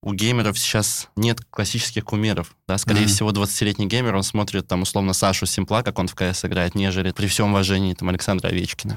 [0.00, 2.54] у геймеров сейчас нет классических кумиров.
[2.68, 2.78] Да?
[2.78, 3.06] Скорее mm-hmm.
[3.06, 7.10] всего, 20-летний геймер, он смотрит там условно Сашу Симпла, как он в КС играет, нежели
[7.10, 8.96] при всем уважении там Александра Овечкина.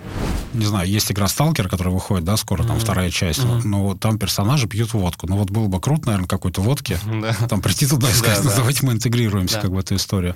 [0.53, 2.79] Не знаю, есть игра Сталкер, которая выходит, да, скоро, там mm-hmm.
[2.79, 3.61] вторая часть, mm-hmm.
[3.63, 5.25] но там персонажи пьют водку.
[5.27, 6.99] Ну вот было бы круто, наверное, какой-то водки,
[7.49, 10.35] там прийти туда и сказать, давайте мы интегрируемся как в эту историю.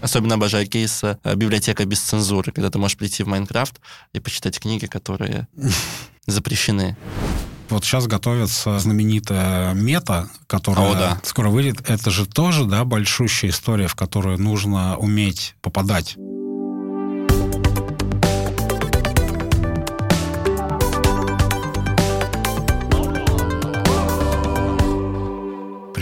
[0.00, 3.80] Особенно обожаю кейс э, библиотека без цензуры, когда ты можешь прийти в Майнкрафт
[4.12, 5.46] и почитать книги, которые
[6.26, 6.96] запрещены.
[7.68, 11.20] Вот сейчас готовится знаменитая мета, которая О, да.
[11.24, 11.88] скоро выйдет.
[11.88, 16.16] Это же тоже, да, большущая история, в которую нужно уметь попадать.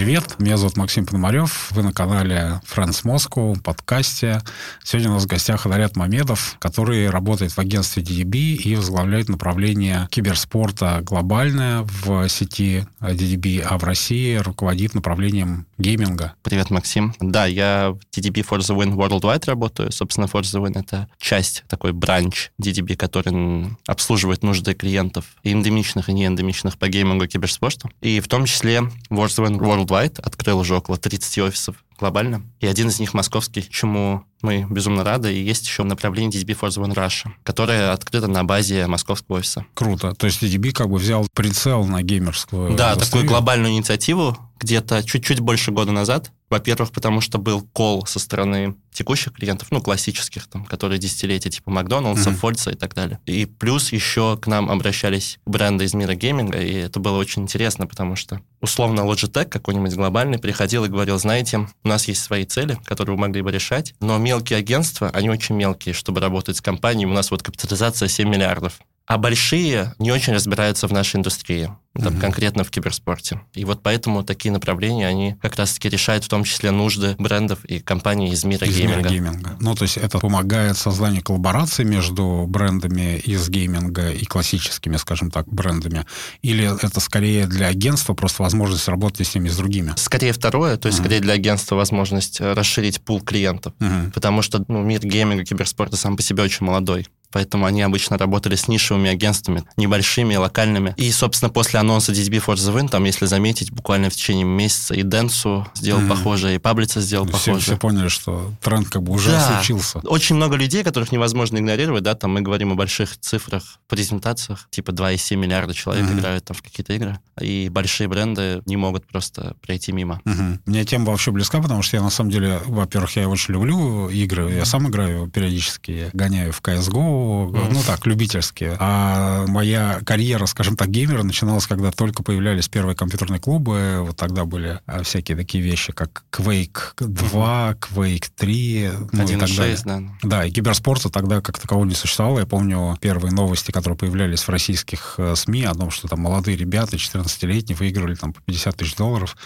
[0.00, 4.40] Привет, меня зовут Максим Пономарев, вы на канале Friends Moscow, подкасте.
[4.82, 10.09] Сегодня у нас в гостях Адарят Мамедов, который работает в агентстве DDB и возглавляет направление
[10.10, 16.32] киберспорта глобальное в сети DDB, а в России руководит направлением гейминга.
[16.42, 17.14] Привет, Максим.
[17.20, 19.93] Да, я в DDB For the Win Worldwide работаю.
[19.93, 26.09] Собственно, For the Win— это часть, такой бранч DDB, который обслуживает нужды клиентов и эндемичных,
[26.09, 27.90] и неэндемичных по геймингу и киберспорту.
[28.01, 28.78] И в том числе
[29.10, 32.43] For the Win Worldwide Worldwide открыл уже около 30 офисов глобально.
[32.60, 35.35] И один из них московский, чему мы безумно рады.
[35.35, 39.66] И есть еще направление DDB for the One Russia, которое открыто на базе московского офиса.
[39.74, 40.15] Круто.
[40.15, 43.07] То есть DDB как бы взял прицел на геймерскую Да, индустрию.
[43.11, 46.30] такую глобальную инициативу где-то чуть-чуть больше года назад.
[46.51, 51.70] Во-первых, потому что был кол со стороны текущих клиентов, ну, классических, там, которые десятилетия, типа
[51.70, 52.73] Макдоналдса, mm-hmm.
[52.73, 53.20] и так далее.
[53.24, 57.87] И плюс еще к нам обращались бренды из мира гейминга, и это было очень интересно,
[57.87, 62.78] потому что условно Logitech какой-нибудь глобальный приходил и говорил, знаете, у нас есть свои цели,
[62.84, 67.06] которые вы могли бы решать, но мелкие агентства, они очень мелкие, чтобы работать с компанией.
[67.06, 72.12] У нас вот капитализация 7 миллиардов а большие не очень разбираются в нашей индустрии, там,
[72.15, 72.21] угу.
[72.21, 73.41] конкретно в киберспорте.
[73.54, 77.81] И вот поэтому такие направления, они как раз-таки решают в том числе нужды брендов и
[77.81, 78.99] компаний из мира из гейминга.
[78.99, 79.56] Мира гейминга.
[79.60, 85.49] Ну, то есть это помогает созданию коллаборации между брендами из гейминга и классическими, скажем так,
[85.49, 86.06] брендами?
[86.43, 89.95] Или это скорее для агентства просто возможность работать с ними, с другими?
[89.97, 91.06] Скорее второе, то есть угу.
[91.06, 93.73] скорее для агентства возможность расширить пул клиентов.
[93.81, 94.12] Угу.
[94.15, 98.55] Потому что ну, мир гейминга, киберспорта сам по себе очень молодой поэтому они обычно работали
[98.55, 100.95] с нишевыми агентствами, небольшими, локальными.
[100.97, 104.95] И, собственно, после анонса DDB for the Win, там, если заметить, буквально в течение месяца
[104.95, 106.09] и Dentsu сделал mm-hmm.
[106.09, 107.61] похоже, и Publicis сделал все, похоже.
[107.61, 109.47] Все поняли, что тренд как бы уже да.
[109.47, 110.01] случился.
[110.01, 114.91] Очень много людей, которых невозможно игнорировать, да, там мы говорим о больших цифрах презентациях, типа
[114.91, 116.19] 2,7 миллиарда человек mm-hmm.
[116.19, 120.21] играют там в какие-то игры, и большие бренды не могут просто пройти мимо.
[120.25, 120.59] Mm-hmm.
[120.67, 124.45] Мне тема вообще близка, потому что я, на самом деле, во-первых, я очень люблю игры,
[124.45, 124.57] mm-hmm.
[124.57, 128.76] я сам играю периодически, гоняю в CSGO, ну так, любительские.
[128.78, 134.00] А моя карьера, скажем так, геймера начиналась, когда только появлялись первые компьютерные клубы.
[134.00, 139.36] Вот тогда были а, всякие такие вещи, как Quake 2, Quake 3, ну 1.
[139.36, 140.10] и так 6, далее.
[140.22, 140.28] Да.
[140.28, 142.41] да, и киберспорта тогда как такового не существовало.
[142.41, 146.56] Я помню первые новости, которые появлялись в российских э, СМИ о том, что там молодые
[146.56, 149.37] ребята, 14-летние, выигрывали там по 50 тысяч долларов.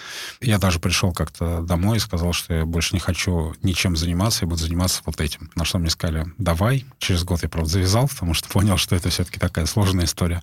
[0.40, 4.48] Я даже пришел как-то домой и сказал, что я больше не хочу ничем заниматься, я
[4.48, 5.50] буду заниматься вот этим.
[5.54, 6.84] На что мне сказали, давай.
[6.98, 10.42] Через год я, правда, завязал, потому что понял, что это все-таки такая сложная история.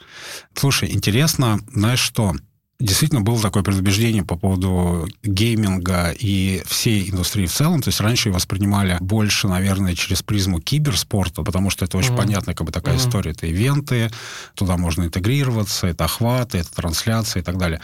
[0.54, 2.34] Слушай, интересно, знаешь что?
[2.80, 7.84] Действительно было такое предубеждение по поводу гейминга и всей индустрии в целом.
[7.84, 12.18] То есть раньше ее воспринимали больше, наверное, через призму киберспорта, потому что это очень mm-hmm.
[12.18, 13.08] понятная как бы такая mm-hmm.
[13.08, 13.32] история.
[13.32, 14.12] Это ивенты,
[14.56, 17.82] туда можно интегрироваться, это охваты, это трансляции и так далее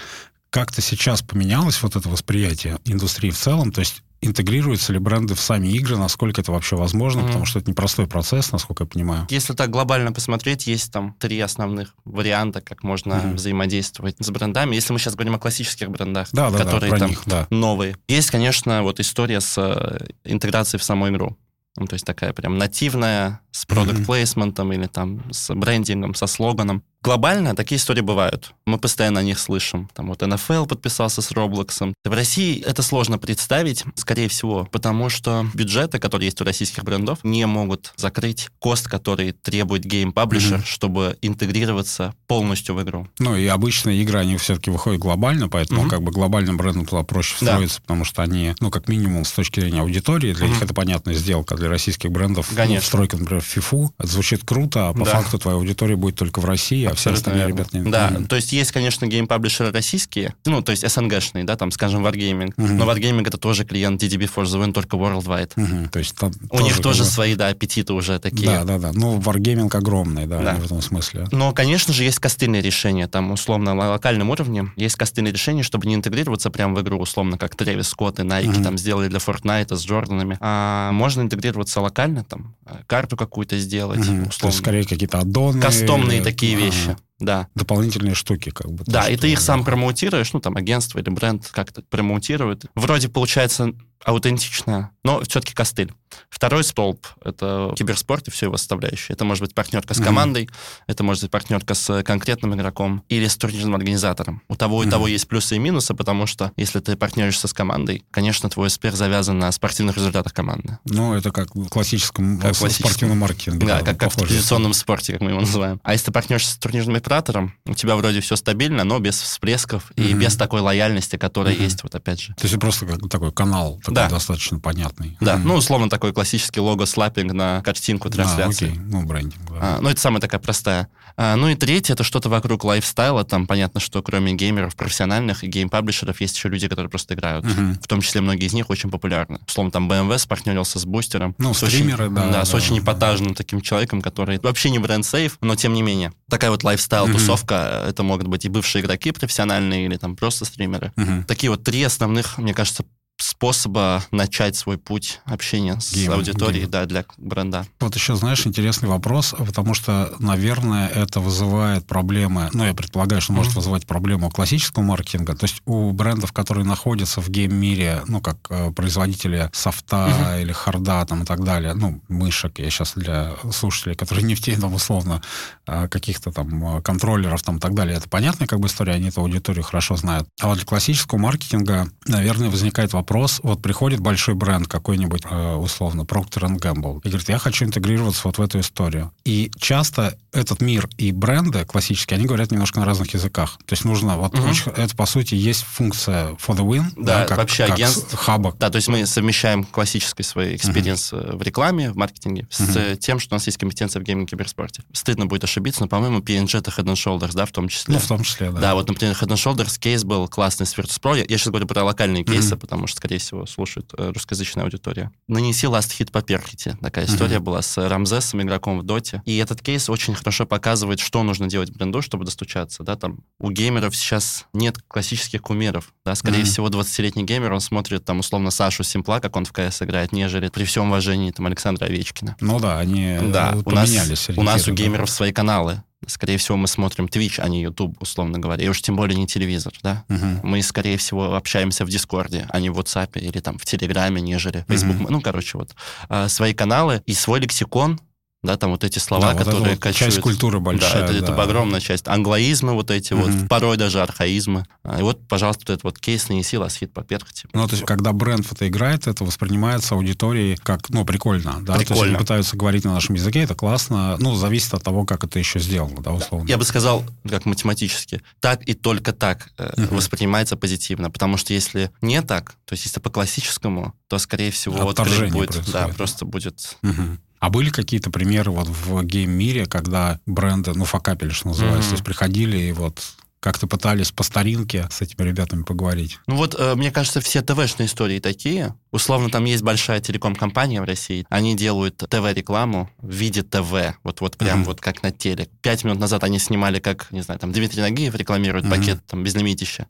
[0.50, 3.72] как-то сейчас поменялось вот это восприятие индустрии в целом?
[3.72, 7.28] То есть интегрируются ли бренды в сами игры, насколько это вообще возможно, mm-hmm.
[7.28, 9.28] потому что это непростой процесс, насколько я понимаю.
[9.30, 13.34] Если так глобально посмотреть, есть там три основных варианта, как можно mm-hmm.
[13.36, 14.76] взаимодействовать с брендами.
[14.76, 17.48] Если мы сейчас говорим о классических брендах, да, да, которые да, там них, да.
[17.50, 17.96] новые.
[18.08, 21.38] Есть, конечно, вот история с э, интеграцией в саму игру.
[21.76, 24.76] Ну, то есть такая прям нативная, с product placement ом mm-hmm.
[24.76, 26.84] или там с брендингом, со слоганом.
[27.08, 28.52] Глобально такие истории бывают.
[28.66, 29.90] Мы постоянно о них слышим.
[29.94, 31.94] Там вот NFL подписался с Roblox.
[32.04, 37.20] В России это сложно представить, скорее всего, потому что бюджеты, которые есть у российских брендов,
[37.24, 40.66] не могут закрыть cost, который требует game publisher, mm-hmm.
[40.66, 43.08] чтобы интегрироваться полностью в игру.
[43.20, 45.90] Ну и обычные игры, они все-таки выходят глобально, поэтому mm-hmm.
[45.90, 47.84] как бы глобальным брендам туда проще встроиться, да.
[47.84, 50.50] потому что они, ну как минимум с точки зрения аудитории, для mm-hmm.
[50.50, 51.56] них это понятная сделка.
[51.56, 52.76] Для российских брендов ну, Конечно.
[52.76, 55.12] Ну, встройка, например, в FIFA, это звучит круто, а по да.
[55.12, 57.90] факту твоя аудитория будет только в России, а все остальные ребята не...
[57.90, 62.54] Да, то есть есть, конечно, гейм-паблишеры российские, ну, то есть SNG-шные, да, там, скажем, Wargaming,
[62.56, 62.74] mm-hmm.
[62.74, 65.54] но Wargaming это тоже клиент DDB for the Win, только worldwide.
[65.56, 65.90] Mm-hmm.
[65.90, 67.12] То есть там У тоже, них тоже когда...
[67.12, 68.48] свои, да, аппетиты уже такие.
[68.48, 68.92] Да, да, да.
[68.94, 70.56] Ну, Wargaming огромный, да, да.
[70.56, 71.28] в этом смысле.
[71.32, 75.88] Но, конечно же, есть костыльные решения, там, условно, на локальном уровне есть костыльные решения, чтобы
[75.88, 78.64] не интегрироваться прямо в игру, условно, как Трэвис Скотт и Nike mm-hmm.
[78.64, 80.38] там сделали для Fortnite с Джорданами.
[80.40, 84.30] А можно интегрироваться локально, там, э, карту какую-то сделать, mm-hmm.
[84.30, 84.38] условно.
[84.40, 85.62] То есть, скорее, какие-то аддоны.
[85.62, 86.66] Кастомные такие ага.
[86.78, 87.07] Вещи.
[87.20, 87.48] Да.
[87.56, 88.84] Дополнительные штуки, как бы.
[88.86, 92.66] Да, и ты их сам промоутируешь, ну, там, агентство или бренд как-то промоутирует.
[92.76, 93.74] Вроде получается
[94.04, 95.94] аутентично, но все-таки костыль.
[96.30, 99.14] Второй столб— это киберспорт и все его составляющие.
[99.14, 100.84] Это может быть партнерка с командой, mm-hmm.
[100.88, 104.42] это может быть партнерка с конкретным игроком или с турнирным организатором.
[104.48, 104.90] У того и mm-hmm.
[104.90, 108.96] того есть плюсы и минусы, потому что если ты партнеришься с командой, конечно, твой успех
[108.96, 110.78] завязан на спортивных результатах команды.
[110.86, 113.66] Ну, это как в классическом, как спортивном маркетинге.
[113.66, 115.82] Да, да как, как в традиционном спорте, как мы его называем.
[115.84, 119.92] А если ты партнеришься с турнирным оператором, у тебя вроде все стабильно, но без всплесков
[119.96, 121.64] и без такой лояльности, которая mm-hmm.
[121.64, 122.34] есть, вот опять же.
[122.36, 124.10] То есть просто как такой канал такой да.
[124.10, 125.18] достаточно понятный.
[125.22, 125.42] Да, mm-hmm.
[125.44, 128.68] ну, условно, такой классический logo slapping на картинку трансляции.
[128.68, 128.82] А, окей.
[128.84, 129.42] Ну, брендинг.
[129.50, 129.60] Да.
[129.62, 130.90] А, ну, это самая такая простая.
[131.16, 133.24] А, ну и третье, это что-то вокруг лайфстайла.
[133.24, 137.14] Там понятно, что кроме геймеров профессиональных и game publisher ов есть еще люди, которые просто
[137.14, 137.46] играют.
[137.46, 137.82] Mm-hmm.
[137.82, 139.40] В том числе многие из них очень популярны.
[139.48, 141.36] Условно, там BMW спартнерился с Бустером.
[141.38, 142.32] Ну, с стримеры, очень, да.
[142.32, 146.12] Да, с очень эпатажным таким человеком, который вообще не brand safe, но тем не менее.
[146.30, 147.54] Такая вот лайфстайл-тусовка.
[147.54, 147.90] Mm-hmm.
[147.90, 150.92] Это могут быть и бывшие игроки профессиональные, или там просто стримеры.
[150.96, 151.24] Mm-hmm.
[151.26, 152.84] Такие вот три основных, мне кажется,
[153.18, 156.72] способа начать свой путь общения с game, аудиторией game.
[156.72, 157.66] Да, для бренда.
[157.80, 163.34] Вот еще, знаешь, интересный вопрос, потому что, наверное, это вызывает проблемы, ну, я предполагаю, что
[163.34, 163.38] mm-hmm.
[163.38, 168.22] может вызывать проблему классического маркетинга, то есть у брендов, которые находятся в game -мире, ну,
[168.22, 170.42] как э, производители софта mm-hmm.
[170.44, 174.42] или харда там и так далее, ну, мышек, я сейчас для слушателей, которые не в
[174.42, 175.22] теме, там, условно,
[175.66, 179.10] э, каких-то там э, контроллеров там и так далее, это понятная как бы история, они
[179.10, 180.30] эту аудиторию хорошо знают.
[180.40, 185.56] А вот для классического маркетинга, наверное, возникает вопрос, вопрос, вот приходит большой бренд какой-нибудь, э,
[185.56, 189.12] условно, Procter & Gamble, и говорит, я хочу интегрироваться вот в эту историю.
[189.24, 193.58] И часто этот мир и бренды классические, они говорят немножко на разных языках.
[193.66, 194.50] То есть нужно, вот угу.
[194.50, 196.92] очень, это, по сути, есть функция for the win.
[196.98, 198.18] Да, да как, вообще как агентство.
[198.18, 198.54] Хаба.
[198.60, 201.38] Да, то есть мы совмещаем классический свой experience угу.
[201.38, 202.72] в рекламе, в маркетинге, угу.
[202.72, 204.84] с тем, что у нас есть компетенция в гейминге киберспорте.
[204.92, 207.94] Стыдно будет ошибиться, но, по-моему, P&G это Head and Shoulders, да, в том числе.
[207.94, 208.60] Ну, в том числе, да.
[208.60, 211.18] Да, вот, например, Head and Shoulders кейс был классный с Virtus Pro.
[211.18, 212.62] Я, я сейчас говорю про локальные кейсы, угу.
[212.62, 215.12] потому что, скорее всего, слушают э, русскоязычная аудитория.
[215.28, 216.78] Нанеси last hit по перхоти.
[216.82, 217.14] Такая uh-huh.
[217.14, 219.22] история была с Рамзесом, игроком в доте.
[219.26, 222.84] И этот кейс очень хорошо показывает, что нужно делать бренду, чтобы достучаться.
[222.84, 225.94] Да, там у геймеров сейчас нет классических кумиров.
[226.06, 226.46] Да, скорее uh-huh.
[226.46, 230.50] всего, 20-летний геймер, он смотрит там условно Сашу Симпла, как он в КС играет, нежели
[230.50, 232.36] при всем уважении там Александра Овечкина.
[232.42, 235.14] Ну да, они да, у нас, у нас у геймеров да.
[235.14, 238.64] свои каналы скорее всего, мы смотрим Twitch, а не YouTube, условно говоря.
[238.64, 240.06] И уж тем более не телевизор, да?
[240.10, 240.40] Uh-huh.
[240.44, 244.64] Мы, скорее всего, общаемся в Дискорде, а не в WhatsApp или там в Телеграме, нежели
[244.68, 244.98] в Facebook.
[244.98, 245.08] Uh-huh.
[245.10, 245.76] Ну, короче, вот.
[246.10, 248.00] А, свои каналы и свой лексикон,
[248.44, 250.14] да, там вот эти слова, да, которые вот качают.
[250.14, 251.08] Часть культуры большая.
[251.08, 251.34] Да, это, да.
[251.34, 252.08] это огромная часть.
[252.08, 253.24] Англоизмы вот эти угу.
[253.24, 254.66] вот, порой даже архаизмы.
[254.84, 257.48] А, и вот, пожалуйста, вот этот вот кейс нанеси ласхит по перхоти.
[257.54, 261.76] Ну, то есть, когда бренд это играет, это воспринимается аудиторией как, ну, прикольно, да?
[261.76, 261.86] Прикольно.
[261.86, 264.18] То есть, они пытаются говорить на нашем языке, это классно.
[264.20, 266.48] Ну, зависит от того, как это еще сделано, да, условно.
[266.48, 269.96] Я бы сказал, как математически, так и только так угу.
[269.96, 271.10] воспринимается позитивно.
[271.10, 275.48] Потому что если не так, то есть, если по классическому, то, скорее всего, Отторжение вот
[275.48, 276.78] будет, да, просто будет...
[276.84, 277.18] Угу.
[277.40, 281.90] А были какие-то примеры вот в гейм-мире, когда бренды, ну, факапили, что называется, mm-hmm.
[281.90, 283.02] то есть приходили и вот
[283.40, 286.20] как-то пытались по старинке с этими ребятами поговорить?
[286.28, 288.76] Ну вот, э, мне кажется, все ТВ-шные истории такие.
[288.92, 291.26] Условно, там есть большая телеком-компания в России.
[291.30, 293.98] Они делают ТВ-рекламу в виде ТВ.
[294.04, 294.66] Вот, вот прям uh-huh.
[294.66, 295.50] вот как на теле.
[295.62, 298.70] Пять минут назад они снимали, как, не знаю, там Дмитрий Нагиев рекламирует uh-huh.
[298.70, 299.88] пакет там безлимитища.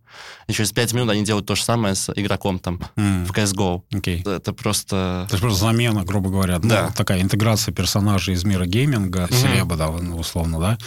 [0.48, 3.26] И через пять минут они делают то же самое с игроком там uh-huh.
[3.26, 3.84] в CSGO.
[3.92, 4.30] Okay.
[4.30, 5.26] Это просто...
[5.30, 6.60] То есть просто замена, грубо говоря.
[6.60, 6.88] Ну, да.
[6.88, 9.42] Ну, такая интеграция персонажей из мира гейминга, uh-huh.
[9.42, 10.78] селеба, да, условно, да,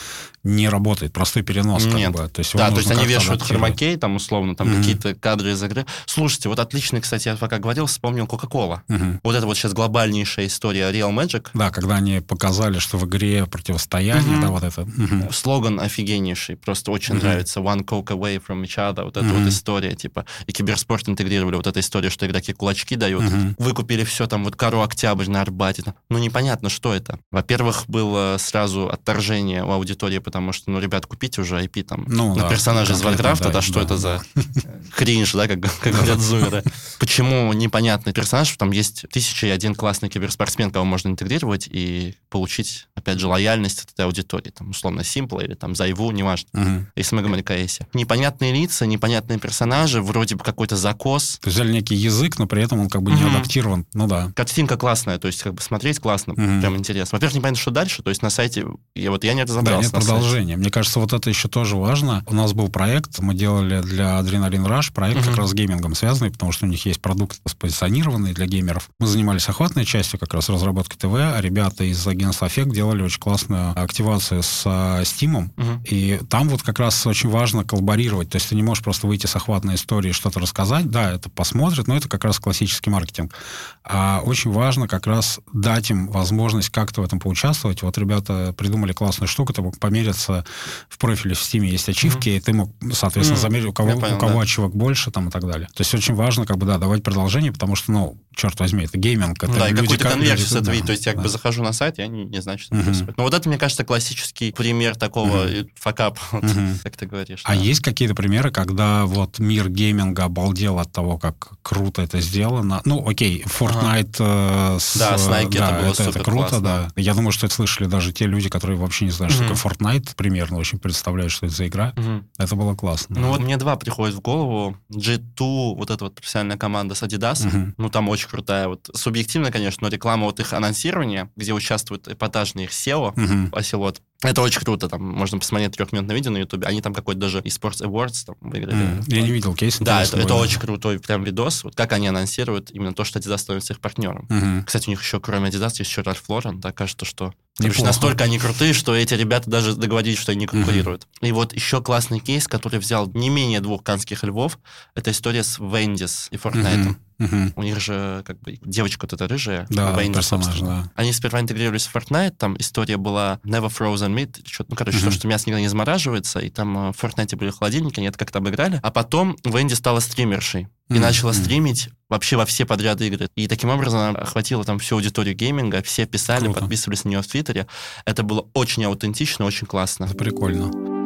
[0.42, 1.12] не работает.
[1.12, 2.06] Простой перенос Нет.
[2.06, 2.28] как бы.
[2.28, 4.78] То есть да, то есть они вешают хромакей, там, условно, там, mm-hmm.
[4.78, 5.84] какие-то кадры из игры.
[6.06, 8.80] Слушайте, вот отличный, кстати, я пока говорил, вспомнил Coca-Cola.
[8.88, 9.20] Mm-hmm.
[9.22, 11.48] Вот это вот сейчас глобальнейшая история Real Magic.
[11.52, 14.40] Да, когда они показали, что в игре противостояние, mm-hmm.
[14.40, 14.80] да, вот это.
[14.82, 15.32] Mm-hmm.
[15.34, 17.22] Слоган офигеннейший, просто очень mm-hmm.
[17.22, 17.60] нравится.
[17.60, 19.38] One Coke away from each other, вот эта mm-hmm.
[19.38, 20.24] вот история, типа.
[20.46, 23.22] И киберспорт интегрировали, вот эта история, что игроки кулачки дают.
[23.22, 23.56] Mm-hmm.
[23.58, 25.82] Выкупили все там, вот Кару Октябрь на Арбате.
[26.08, 27.18] Ну, непонятно, что это.
[27.30, 32.34] Во-первых, было сразу отторжение у аудитории, потому что, ну, ребят, купите уже IP там ну,
[32.34, 34.22] на да, персонажа из Варкрафта, да, да, что да, это за
[34.96, 36.64] кринж, да, как, как говорят зумеры.
[36.98, 42.14] Почему непонятно понятный персонаж, там есть тысяча и один классный киберспортсмен, кого можно интегрировать и
[42.28, 46.86] получить, опять же, лояльность от этой аудитории, там, условно, Simple или там Зайву, неважно, угу.
[46.94, 47.88] если мы говорим о КСе.
[47.92, 51.38] Непонятные лица, непонятные персонажи, вроде бы какой-то закос.
[51.40, 53.34] То есть взяли некий язык, но при этом он как бы не угу.
[53.34, 54.30] адаптирован, ну да.
[54.36, 56.60] Картинка классная, то есть как бы смотреть классно, угу.
[56.60, 57.16] прям интересно.
[57.16, 59.90] Во-первых, непонятно, что дальше, то есть на сайте, я вот я не разобрался.
[59.90, 60.56] Да, нет продолжения.
[60.56, 62.22] Мне кажется, вот это еще тоже важно.
[62.28, 65.30] У нас был проект, мы делали для Adrenaline Rush, проект угу.
[65.30, 67.40] как раз с геймингом связанный, потому что у них есть продукт
[67.80, 68.90] спозиционированный для геймеров.
[68.98, 73.20] Мы занимались охватной частью как раз разработки ТВ, а ребята из агентства Аффект делали очень
[73.20, 75.82] классную активацию с Steam, угу.
[75.84, 79.26] и там вот как раз очень важно коллаборировать, то есть ты не можешь просто выйти
[79.26, 83.34] с охватной историей что-то рассказать, да, это посмотрят, но это как раз классический маркетинг.
[83.82, 87.82] А очень важно как раз дать им возможность как-то в этом поучаствовать.
[87.82, 90.44] Вот ребята придумали классную штуку, ты мог помериться
[90.88, 92.36] в профиле в Steam есть ачивки, mm-hmm.
[92.36, 93.40] и ты мог, соответственно, mm-hmm.
[93.40, 94.40] замерить, у кого, понял, у кого да.
[94.40, 95.68] ачивок больше там и так далее.
[95.68, 98.96] То есть очень важно как бы, да, давать продолжение, потому что, ну, черт возьми, это
[98.96, 99.42] гейминг.
[99.42, 100.76] Это да, и какой-то конверсию с этого.
[100.76, 101.16] Да, то есть я да.
[101.16, 102.84] как бы захожу на сайт, я не, не знаю, что uh-huh.
[102.84, 103.16] происходит.
[103.16, 105.68] Но вот это, мне кажется, классический пример такого uh-huh.
[105.74, 106.82] факап, uh-huh.
[106.82, 107.42] как ты говоришь.
[107.44, 107.60] А да.
[107.60, 112.80] есть какие-то примеры, когда вот мир гейминга обалдел от того, как круто это сделано?
[112.84, 114.80] Ну, окей, Fortnite uh-huh.
[114.80, 114.96] с...
[114.96, 116.60] Да, с Nike да, это было это, это круто, классно.
[116.60, 116.88] да.
[116.96, 119.44] Я думаю, что это слышали даже те люди, которые вообще не знают, uh-huh.
[119.44, 121.92] что такое Fortnite, примерно очень представляют, что это за игра.
[121.96, 122.24] Uh-huh.
[122.38, 123.16] Это было классно.
[123.16, 123.28] Ну, да.
[123.28, 124.76] вот мне два приходят в голову.
[124.90, 129.86] G2, вот эта вот профессиональная команда с Adidas, ну, там очень крутая вот субъективно, конечно,
[129.86, 133.56] но реклама вот их анонсирования, где участвуют эпатажные их SEO, угу.
[133.56, 136.66] Оселот, это очень круто, там можно посмотреть трехминутное видео на Ютубе.
[136.66, 138.76] Они там какой-то даже eSports Awards там выиграли.
[138.76, 139.78] Mm, я не видел кейс.
[139.80, 141.64] Да, это, это очень крутой прям видос.
[141.64, 144.26] Вот как они анонсируют именно то, что Adidas становится их партнером.
[144.28, 144.64] Mm-hmm.
[144.64, 146.58] Кстати, у них еще, кроме Adidas, есть еще Ralph Lauren.
[146.58, 147.86] Да, кажется, что Неплохо.
[147.86, 151.04] настолько они крутые, что эти ребята даже договорились, что они конкурируют.
[151.22, 151.28] Mm-hmm.
[151.28, 154.58] И вот еще классный кейс, который взял не менее двух канских львов,
[154.94, 156.88] это история с Вендис и Fortnite.
[156.88, 156.96] Mm-hmm.
[157.20, 157.52] Угу.
[157.56, 160.90] У них же как бы девочка вот эта рыжая, да, Вейн, персонаж, да.
[160.94, 165.06] Они сперва интегрировались в Fortnite, там история была Never Frozen Meat, что-то, ну, короче, угу.
[165.06, 168.18] то, что мясо никогда не замораживается, и там э, в Fortnite были холодильники, они это
[168.18, 168.80] как-то обыграли.
[168.82, 170.98] А потом Венди стала стримершей и mm-hmm.
[170.98, 173.28] начала стримить вообще во все подряд игры.
[173.36, 176.60] И таким образом она охватила там всю аудиторию гейминга, все писали, Круто.
[176.60, 177.66] подписывались на нее в Твиттере.
[178.04, 180.06] Это было очень аутентично, очень классно.
[180.06, 180.99] Это прикольно.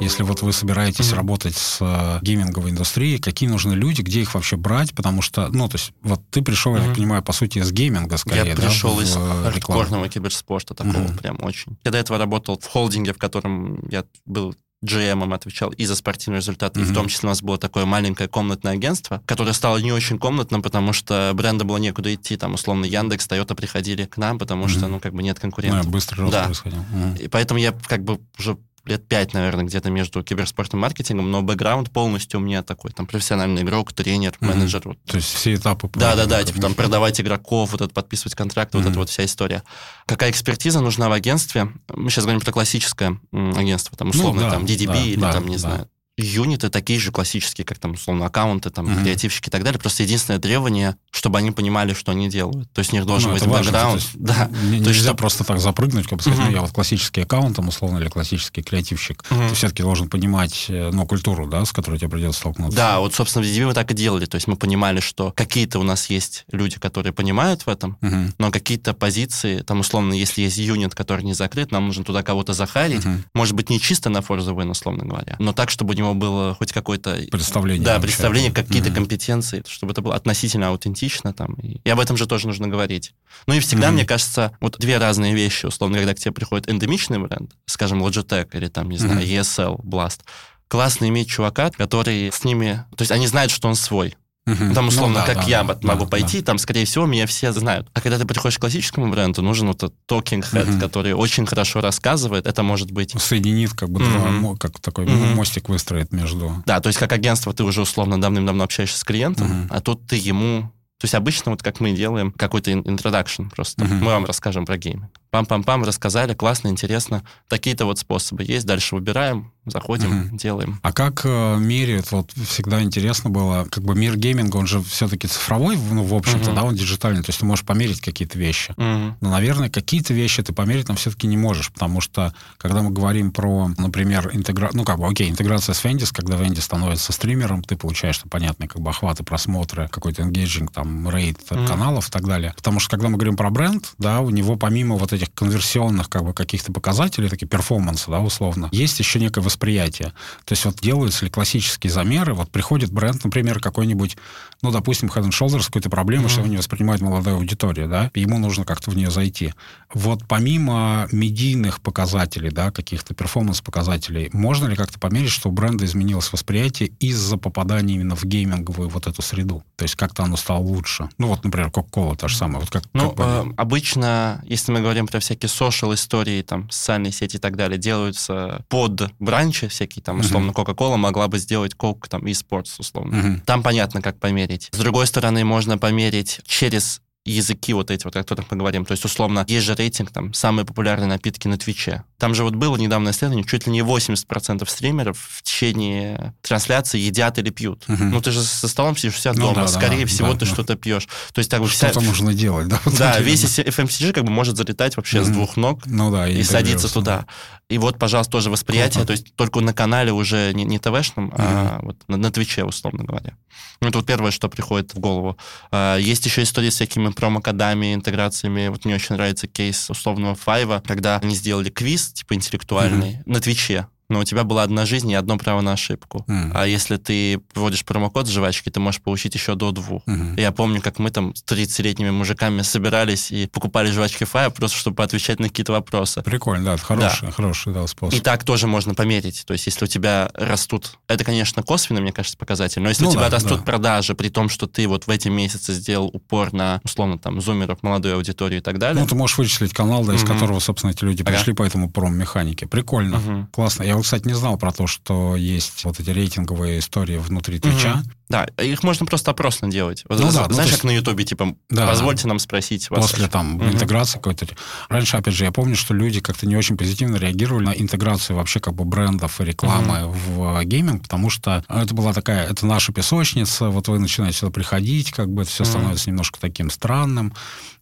[0.00, 1.16] Если вот вы собираетесь mm-hmm.
[1.16, 4.94] работать с э, гейминговой индустрией, какие нужны люди, где их вообще брать?
[4.94, 6.88] Потому что, ну, то есть, вот ты пришел, mm-hmm.
[6.88, 10.94] я понимаю, по сути, из гейминга скорее, Я да, пришел из э, хардкорного киберспорта такого
[10.94, 11.18] mm-hmm.
[11.18, 11.76] прям очень.
[11.84, 14.54] Я до этого работал в холдинге, в котором я был
[14.84, 16.84] GM отвечал и за спортивные результаты, mm-hmm.
[16.84, 20.18] и в том числе у нас было такое маленькое комнатное агентство, которое стало не очень
[20.18, 24.64] комнатным, потому что бренда было некуда идти, там, условно, Яндекс, Тойота приходили к нам, потому
[24.64, 24.68] mm-hmm.
[24.68, 25.84] что, ну, как бы нет конкурентов.
[25.84, 26.44] Ну, быстро рост да.
[26.44, 26.80] происходил.
[26.94, 27.22] Mm-hmm.
[27.22, 28.56] И поэтому я как бы уже
[28.90, 33.06] лет пять, наверное, где-то между киберспортом и маркетингом, но бэкграунд полностью у меня такой, там,
[33.06, 34.46] профессиональный игрок, тренер, mm-hmm.
[34.46, 34.82] менеджер.
[34.84, 34.98] Вот.
[35.06, 35.88] То есть все этапы.
[35.94, 38.82] Да-да-да, типа там продавать игроков, вот это подписывать контракты, mm-hmm.
[38.82, 39.62] вот эта вот вся история.
[40.06, 41.72] Какая экспертиза нужна в агентстве?
[41.88, 45.32] Мы сейчас говорим про классическое агентство, там, условно, ну, да, там, DDB да, или да,
[45.32, 45.58] там, не да.
[45.58, 45.88] знаю,
[46.22, 49.02] юниты такие же классические, как там, условно, аккаунты, там, uh-huh.
[49.02, 49.80] креативщики и так далее.
[49.80, 52.72] Просто единственное требование, чтобы они понимали, что они делают.
[52.72, 54.00] То есть у них должен ну, быть бэкграунд.
[54.00, 54.48] То есть, да.
[54.48, 55.14] Не, то есть, нельзя что...
[55.14, 56.46] просто так запрыгнуть, как бы сказать, uh-huh.
[56.46, 59.24] ну, я вот классический аккаунт, там, условно, или классический креативщик.
[59.30, 59.48] Uh-huh.
[59.48, 62.76] Ты все-таки должен понимать, э, ну, культуру, да, с которой тебе придется столкнуться.
[62.76, 64.26] Да, вот, собственно, в DDB мы так и делали.
[64.26, 68.34] То есть мы понимали, что какие-то у нас есть люди, которые понимают в этом, uh-huh.
[68.38, 72.52] но какие-то позиции, там, условно, если есть юнит, который не закрыт, нам нужно туда кого-то
[72.52, 73.04] захарить.
[73.04, 73.22] Uh-huh.
[73.34, 76.72] Может быть, не чисто на форзу условно говоря, но так, чтобы у него было хоть
[76.72, 77.30] какое какое-то...
[77.30, 77.84] Представление.
[77.84, 78.94] Да, представление, какие-то mm-hmm.
[78.94, 81.54] компетенции, чтобы это было относительно аутентично там.
[81.54, 83.14] И, и об этом же тоже нужно говорить.
[83.46, 83.92] Ну и всегда, mm-hmm.
[83.92, 88.48] мне кажется, вот две разные вещи, условно, когда к тебе приходит эндемичный бренд, скажем, Logitech
[88.52, 89.40] или там, не знаю, mm-hmm.
[89.40, 90.20] ESL, Blast,
[90.68, 92.84] классно иметь чувака, который с ними...
[92.96, 94.16] То есть они знают, что он свой.
[94.50, 94.74] Угу.
[94.74, 96.46] Там, условно, ну, да, как да, я да, могу да, пойти, да.
[96.46, 97.88] там, скорее всего, меня все знают.
[97.92, 100.80] А когда ты приходишь к классическому бренду, нужен вот этот talking head, угу.
[100.80, 102.46] который очень хорошо рассказывает.
[102.46, 103.14] Это может быть...
[103.20, 104.56] Соединит, как бы, угу.
[104.56, 105.12] как такой угу.
[105.34, 106.62] мостик выстроит между...
[106.66, 109.68] Да, то есть как агентство ты уже, условно, давным-давно общаешься с клиентом, угу.
[109.70, 113.86] а тут ты ему то есть обычно вот как мы делаем какой-то introduction просто.
[113.86, 114.00] Uh-huh.
[114.00, 115.10] Мы вам расскажем про гейминг.
[115.32, 117.24] Пам-пам-пам, рассказали, классно, интересно.
[117.48, 118.66] Такие-то вот способы есть.
[118.66, 120.36] Дальше выбираем, заходим, угу.
[120.36, 120.80] делаем.
[120.82, 125.28] А как э, меряют, вот всегда интересно было, как бы мир гейминга, он же все-таки
[125.28, 126.56] цифровой, ну, в общем-то, угу.
[126.56, 128.72] да, он диджитальный, то есть ты можешь померить какие-то вещи.
[128.72, 129.16] Угу.
[129.20, 133.32] Но, наверное, какие-то вещи ты померить там все-таки не можешь, потому что, когда мы говорим
[133.32, 137.76] про, например, интеграцию, ну, как бы, окей, интеграция с Венди, когда Венди становится стримером, ты
[137.76, 141.66] получаешь, что понятные как бы охваты, просмотры, какой-то engaging, там, rate угу.
[141.66, 142.54] каналов и так далее.
[142.56, 146.24] Потому что, когда мы говорим про бренд, да, у него помимо вот этих конверсионных, как
[146.24, 150.12] бы, каких-то показателей, такие перформансы, да, условно, есть еще некая восприятие.
[150.44, 154.16] То есть вот делаются ли классические замеры, вот приходит бренд, например, какой-нибудь,
[154.62, 156.28] ну, допустим, Head Shoulders, какой-то проблемы, mm-hmm.
[156.28, 159.52] что его не воспринимает молодая аудитория, да, ему нужно как-то в нее зайти.
[159.92, 166.32] Вот помимо медийных показателей, да, каких-то перформанс-показателей, можно ли как-то померить, что у бренда изменилось
[166.32, 169.64] восприятие из-за попадания именно в гейминговую вот эту среду?
[169.76, 171.08] То есть как-то оно стало лучше?
[171.18, 172.60] Ну, вот, например, Coca-Cola та же самая.
[172.60, 177.12] Вот как, ну, как э, обычно, если мы говорим про всякие social истории, там, социальные
[177.12, 179.10] сети и так далее, делаются под
[179.40, 180.50] бранчи всякие, там, условно.
[180.50, 183.14] Coca-Cola могла бы сделать Coke, там, e-sports, условно.
[183.14, 183.40] Uh-huh.
[183.44, 184.68] Там понятно, как померить.
[184.72, 188.84] С другой стороны, можно померить через языки вот эти, вот, о которых мы говорим.
[188.86, 192.02] То есть, условно, есть же рейтинг, там, самые популярные напитки на Твиче.
[192.18, 197.38] Там же вот было недавно исследование, чуть ли не 80% стримеров в течение трансляции едят
[197.38, 197.84] или пьют.
[197.88, 198.04] Угу.
[198.04, 200.40] Ну, ты же со столом сидишь у себя ну, дома, да, скорее да, всего, да,
[200.40, 200.52] ты да.
[200.52, 201.08] что-то пьешь.
[201.32, 202.08] То есть, так бы Что-то вся...
[202.08, 202.80] нужно делать, да?
[202.84, 205.26] Вот да, весь FMCG как бы может залетать вообще угу.
[205.26, 207.26] с двух ног ну, да, и, и садиться туда.
[207.70, 211.36] И вот, пожалуйста, тоже восприятие, то есть только на канале уже не, не ТВшном, угу.
[211.38, 213.36] а вот на, на Твиче, условно говоря.
[213.80, 215.38] Ну, это вот первое, что приходит в голову.
[215.70, 218.68] А, есть еще истории с всякими промокодами, интеграциями.
[218.68, 223.22] Вот мне очень нравится кейс условного Файва, когда они сделали квиз, типа интеллектуальный, mm-hmm.
[223.26, 226.24] на Твиче но у тебя была одна жизнь и одно право на ошибку.
[226.28, 226.52] Mm.
[226.54, 230.06] А если ты вводишь промокод с жвачки, ты можешь получить еще до двух.
[230.06, 230.40] Mm-hmm.
[230.40, 235.02] Я помню, как мы там с 30-летними мужиками собирались и покупали жвачки Фая просто, чтобы
[235.02, 236.22] отвечать на какие-то вопросы.
[236.22, 237.32] Прикольно, да, это хороший, да.
[237.32, 238.18] хороший да, способ.
[238.18, 239.44] И так тоже можно померить.
[239.46, 240.98] То есть, если у тебя растут...
[241.08, 243.64] Это, конечно, косвенно, мне кажется, показатель, но если ну, у тебя да, растут да.
[243.64, 247.82] продажи, при том, что ты вот в эти месяцы сделал упор на, условно, там, зумеров,
[247.82, 249.00] молодую аудиторию и так далее.
[249.02, 250.26] Ну, ты можешь вычислить канал, да, из mm-hmm.
[250.26, 251.62] которого, собственно, эти люди пришли ага.
[251.62, 252.66] по этому проммеханике.
[252.66, 253.46] Прикольно, mm-hmm.
[253.52, 253.82] классно.
[253.84, 258.00] Я кстати, не знал про то, что есть вот эти рейтинговые истории внутри Твича.
[258.00, 258.10] Угу.
[258.30, 260.04] Да, их можно просто опросно делать.
[260.08, 263.00] Вот, ну, да, ну, знаешь, ну, как на Ютубе, типа, да, позвольте нам спросить вас.
[263.10, 263.64] После там угу.
[263.64, 264.46] интеграции какой-то.
[264.88, 268.60] Раньше, опять же, я помню, что люди как-то не очень позитивно реагировали на интеграцию вообще
[268.60, 270.14] как бы брендов и рекламы угу.
[270.14, 275.10] в гейминг, потому что это была такая, это наша песочница, вот вы начинаете сюда приходить,
[275.10, 275.70] как бы это все угу.
[275.70, 277.34] становится немножко таким странным.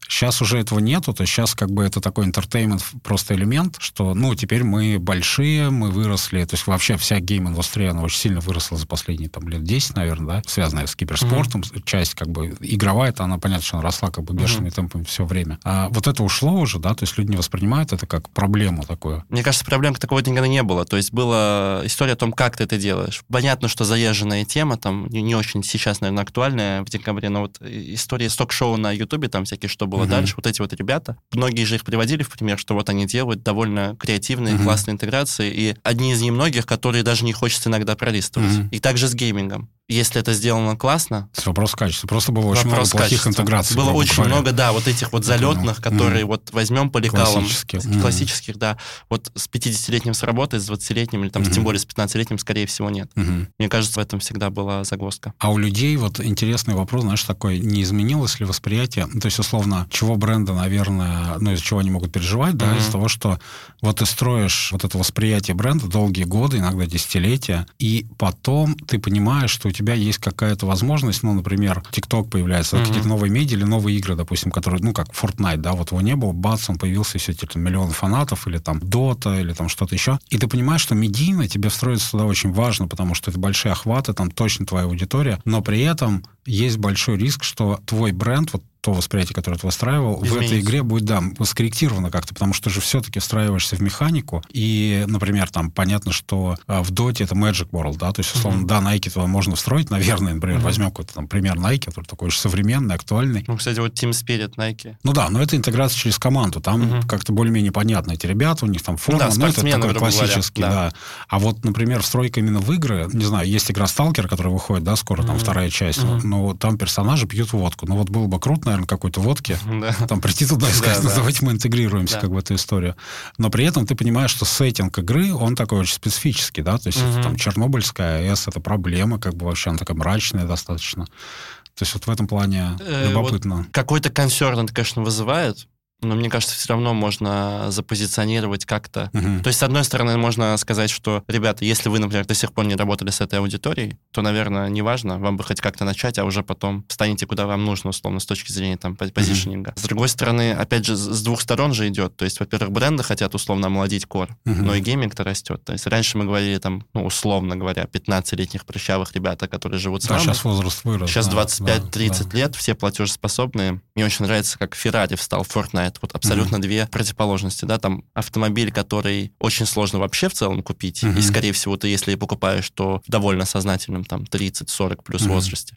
[0.09, 4.15] Сейчас уже этого нету, то есть сейчас как бы это такой entertainment просто элемент, что,
[4.15, 8.41] ну, теперь мы большие, мы выросли, то есть вообще вся game -индустрия, она очень сильно
[8.41, 11.83] выросла за последние там лет 10, наверное, да, связанная с киберспортом, mm-hmm.
[11.85, 14.75] часть как бы игровая, это она, понятно, что она росла как бы бешеными mm-hmm.
[14.75, 15.59] темпами все время.
[15.65, 19.25] А вот это ушло уже, да, то есть люди не воспринимают это как проблему такую.
[19.29, 22.65] Мне кажется, проблем такого никогда не было, то есть была история о том, как ты
[22.65, 23.23] это делаешь.
[23.31, 27.61] Понятно, что заезженная тема, там, не, не очень сейчас, наверное, актуальная в декабре, но вот
[27.61, 30.11] история с ток-шоу на Ютубе, там всякие, что было угу.
[30.11, 30.35] дальше.
[30.37, 33.97] Вот эти вот ребята, многие же их приводили в пример, что вот они делают довольно
[33.99, 34.65] креативные, угу.
[34.65, 38.57] классные интеграции, и одни из немногих, которые даже не хочется иногда пролистывать.
[38.57, 38.69] Угу.
[38.71, 41.31] И также с геймингом если это сделано классно...
[41.35, 42.07] Это вопрос качества.
[42.07, 43.31] Просто было очень много плохих качества.
[43.31, 43.77] интеграций.
[43.77, 44.35] Было очень говоря.
[44.35, 46.27] много, да, вот этих вот залетных, которые mm.
[46.27, 47.33] вот возьмем по лекалам.
[47.33, 47.81] Классических.
[47.81, 48.01] Mm.
[48.01, 48.77] Классических, да.
[49.09, 51.53] Вот с 50-летним сработает, с 20-летним, или там mm-hmm.
[51.53, 53.11] тем более с 15-летним, скорее всего, нет.
[53.15, 53.47] Mm-hmm.
[53.59, 55.33] Мне кажется, в этом всегда была загвоздка.
[55.39, 59.39] А у людей вот интересный вопрос, знаешь, такой, не изменилось ли восприятие, ну, то есть,
[59.39, 62.75] условно, чего бренда, наверное, ну, из-за чего они могут переживать, mm-hmm.
[62.75, 63.39] да, из-за того, что
[63.81, 69.51] вот ты строишь вот это восприятие бренда долгие годы, иногда десятилетия, и потом ты понимаешь,
[69.51, 72.87] что у тебя есть какая-то возможность, ну, например, TikTok появляется, mm-hmm.
[72.87, 76.17] какие-то новые медиа или новые игры, допустим, которые, ну, как Fortnite, да, вот его не
[76.17, 79.95] было, бац, он появился, все эти там, миллионы фанатов, или там Dota, или там что-то
[79.95, 80.19] еще.
[80.31, 84.13] И ты понимаешь, что медийно тебе встроиться туда очень важно, потому что это большие охваты,
[84.13, 88.93] там точно твоя аудитория, но при этом есть большой риск, что твой бренд, вот то
[88.93, 90.39] восприятие, которое ты выстраивал, Изменится.
[90.39, 95.05] в этой игре будет, да, скорректировано как-то, потому что же все-таки встраиваешься в механику, и,
[95.09, 98.67] например, там понятно, что а, в Доте это Magic World, да, то есть, условно, mm-hmm.
[98.67, 100.63] да, Nike туда можно встроить, наверное, например, mm-hmm.
[100.63, 103.45] возьмем какой-то там пример Nike, который такой очень современный, актуальный.
[103.47, 104.95] Ну, кстати, вот Team Spirit Nike.
[105.03, 107.07] Ну да, но это интеграция через команду, там mm-hmm.
[107.09, 110.63] как-то более-менее понятно эти ребята, у них там форма, ну, да, ну это такой классический,
[110.63, 110.91] говоря, да.
[110.91, 110.97] да.
[111.29, 114.95] А вот, например, встройка именно в игры, не знаю, есть игра Stalker, которая выходит, да,
[114.97, 115.27] скоро, mm-hmm.
[115.27, 116.21] там вторая часть, mm-hmm.
[116.23, 119.93] но там персонажи пьют водку, ну вот было бы круто, наверное, какой-то водки, да.
[120.07, 122.21] там прийти туда и сказать, ну, давайте мы интегрируемся да.
[122.23, 122.97] как в эту историю.
[123.37, 127.01] Но при этом ты понимаешь, что сеттинг игры, он такой очень специфический, да, то есть
[127.01, 127.09] угу.
[127.09, 131.07] это, там Чернобыльская АЭС, это проблема, как бы вообще она такая мрачная достаточно.
[131.07, 133.57] То есть вот в этом плане э, любопытно.
[133.59, 135.69] Вот какой-то консерн это, конечно, вызывает,
[136.01, 139.11] но мне кажется, все равно можно запозиционировать как-то.
[139.13, 139.43] Угу.
[139.43, 142.67] То есть, с одной стороны, можно сказать, что, ребята, если вы, например, до сих пор
[142.67, 146.43] не работали с этой аудиторией, то, наверное, неважно, вам бы хоть как-то начать, а уже
[146.43, 149.71] потом станете куда вам нужно, условно, с точки зрения там позиционинга.
[149.71, 149.81] Угу.
[149.81, 152.17] С другой стороны, опять же, с двух сторон же идет.
[152.17, 154.63] То есть, во-первых, бренды хотят условно омолодить кор, угу.
[154.63, 155.65] но и гейминг-то растет.
[155.65, 160.07] То есть, раньше мы говорили там, ну, условно говоря, 15-летних прыщавых ребята, которые живут с
[160.07, 161.11] да, сейчас возраст вырос.
[161.11, 162.39] Сейчас да, 25-30 да, да.
[162.39, 163.81] лет, все платежеспособные.
[163.97, 165.99] Мне очень нравится, как Феррари встал в Fortnite знает.
[166.03, 166.61] Вот абсолютно mm-hmm.
[166.61, 171.19] две противоположности, да, там автомобиль, который очень сложно вообще в целом купить, mm-hmm.
[171.19, 175.29] и, скорее всего, ты, если покупаешь, то в довольно сознательном, там, 30-40 плюс mm-hmm.
[175.29, 175.77] возрасте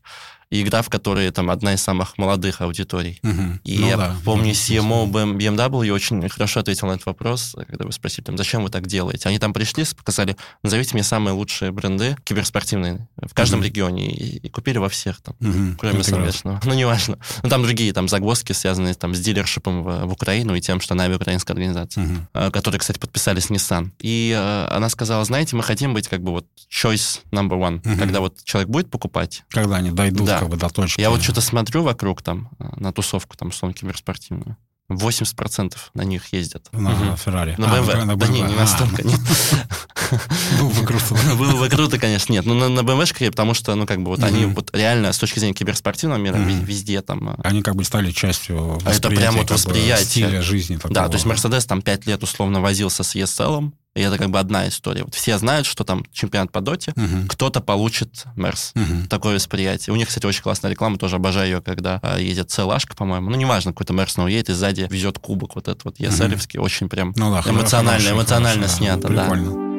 [0.52, 3.20] и игра, в которой там одна из самых молодых аудиторий.
[3.24, 3.60] Угу.
[3.64, 7.94] И ну, я да, помню, CMO BMW очень хорошо ответил на этот вопрос, когда вы
[7.94, 9.30] спросили, там, зачем вы так делаете.
[9.30, 13.68] Они там пришли, показали, назовите мне самые лучшие бренды киберспортивные в каждом угу.
[13.68, 15.78] регионе, и, и купили во всех там, угу.
[15.80, 16.60] кроме соответственно.
[16.72, 17.18] Ну, неважно.
[17.44, 20.96] Ну, там другие там загвоздки, связанные там с дилершипом в, в Украину и тем, что
[20.96, 22.52] Нави украинская организация, угу.
[22.52, 23.92] которые, кстати, подписали с Nissan.
[24.00, 27.98] И э, она сказала, знаете, мы хотим быть как бы вот choice number one, угу.
[27.98, 29.44] когда вот человек будет покупать.
[29.50, 31.00] Когда они дойдут да, как бы до точки.
[31.00, 34.58] Я вот что-то смотрю вокруг там, э, на тусовку там, условно, киберспортивную.
[34.90, 36.68] 80% на них ездят.
[36.72, 37.16] На угу.
[37.16, 37.54] Феррари.
[37.60, 37.92] На BMW.
[37.92, 38.18] А, на BMW.
[38.18, 39.20] Да не, не настолько, нет.
[40.60, 41.16] Было бы круто.
[41.38, 42.48] Было бы круто, конечно, нет.
[42.48, 45.38] Ну, на, на BMW потому что, ну, как бы, вот они вот реально с точки
[45.38, 47.30] зрения киберспортивного мира везде там...
[47.30, 50.28] Э, они как бы стали частью Это прям вот восприятие.
[50.28, 50.80] Стиля жизни.
[50.90, 54.40] Да, то есть Mercedes там 5 лет условно возился с ESL, и это как бы
[54.40, 55.04] одна история.
[55.04, 57.28] Вот все знают, что там чемпионат по доте, угу.
[57.28, 58.72] кто-то получит Мерс.
[58.76, 59.08] Угу.
[59.10, 59.94] Такое восприятие.
[59.94, 63.30] У них, кстати, очень классная реклама, тоже обожаю ее, когда э, едет целашка, по-моему.
[63.30, 66.58] Ну, неважно, какой-то Мерс, но едет и сзади везет кубок вот этот вот ESL-евский.
[66.58, 66.66] Угу.
[66.66, 69.10] Очень прям ну, да, эмоционально, хороший, эмоционально хороший, снято.
[69.10, 69.24] Да.
[69.24, 69.71] Прикольно.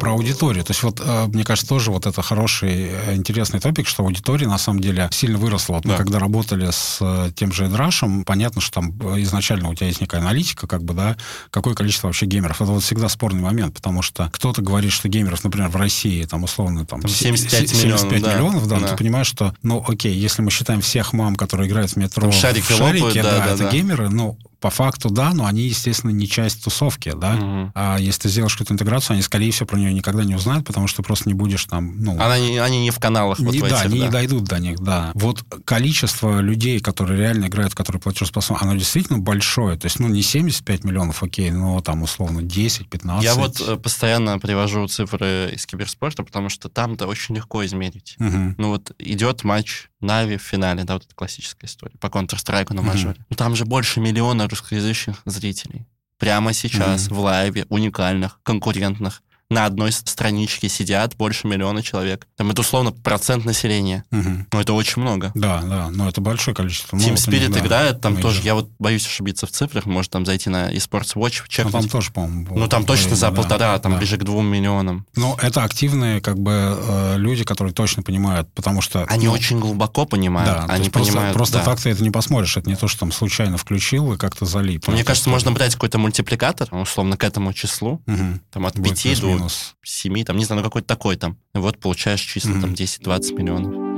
[0.00, 0.64] Про аудиторию.
[0.64, 4.48] То есть вот, э, мне кажется, тоже вот это хороший, э, интересный топик, что аудитория
[4.48, 5.74] на самом деле сильно выросла.
[5.74, 5.90] Вот да.
[5.90, 10.00] мы когда работали с э, тем же Эдрашем, понятно, что там изначально у тебя есть
[10.00, 11.16] некая аналитика, как бы, да,
[11.50, 12.60] какое количество вообще геймеров.
[12.60, 16.44] Это вот всегда спорный момент, потому что кто-то говорит, что геймеров, например, в России, там,
[16.44, 20.42] условно, там, там 75, 75 миллионов, миллионов да, да, ты понимаешь, что, ну, окей, если
[20.42, 23.38] мы считаем всех мам, которые играют в метро, там шарики, в шарике, лопают, да, да,
[23.38, 23.70] да, это да.
[23.70, 27.34] геймеры, ну, по факту, да, но они, естественно, не часть тусовки, да.
[27.34, 27.72] Угу.
[27.74, 30.86] А если ты сделаешь какую-то интеграцию, они, скорее всего, про нее никогда не узнают, потому
[30.86, 32.12] что просто не будешь там, ну...
[32.20, 34.06] Она не, они не в каналах не, вот Да, этих, они да.
[34.06, 35.12] не дойдут до них, да.
[35.14, 39.78] Вот количество людей, которые реально играют, которые платежеспособны, оно действительно большое.
[39.78, 43.22] То есть, ну, не 75 миллионов, окей, но там, условно, 10-15.
[43.22, 48.16] Я вот э, постоянно привожу цифры из киберспорта, потому что там-то очень легко измерить.
[48.18, 48.54] Угу.
[48.58, 52.82] Ну, вот идет матч Нави в финале, да, вот эта классическая история, по Counter-Strike на
[52.82, 53.14] мажоре.
[53.14, 53.26] Mm-hmm.
[53.30, 55.86] Ну, там же больше миллиона русскоязычных зрителей.
[56.18, 57.14] Прямо сейчас mm-hmm.
[57.14, 62.26] в лайве, уникальных, конкурентных на одной страничке сидят больше миллиона человек.
[62.36, 64.04] Там это условно процент населения.
[64.12, 64.46] Угу.
[64.52, 65.32] Ну, это очень много.
[65.34, 66.96] Да, да, но это большое количество.
[66.96, 70.48] Team Spirit ну, играет, там тоже, я вот боюсь ошибиться в цифрах, может там зайти
[70.48, 71.74] на eSports Watch, чекнуть.
[71.74, 73.98] Ну, там тоже, по-моему, Ну, там точно за да, полтора, там да.
[73.98, 75.04] ближе к двум миллионам.
[75.16, 79.04] Ну, это активные, как бы, э, люди, которые точно понимают, потому что...
[79.04, 80.48] Они ну, очень глубоко понимают.
[80.48, 81.64] Да, они просто, понимают, просто да.
[81.64, 84.86] так ты это не посмотришь, это не то, что там случайно включил и как-то залип.
[84.86, 88.40] Мне кажется, можно брать какой-то мультипликатор, условно, к этому числу, угу.
[88.52, 91.38] там от Будет 5 до 7 там, не знаю, ну какой-то такой там.
[91.54, 92.60] И вот получаешь числа mm-hmm.
[92.60, 93.89] там 10-20 миллионов.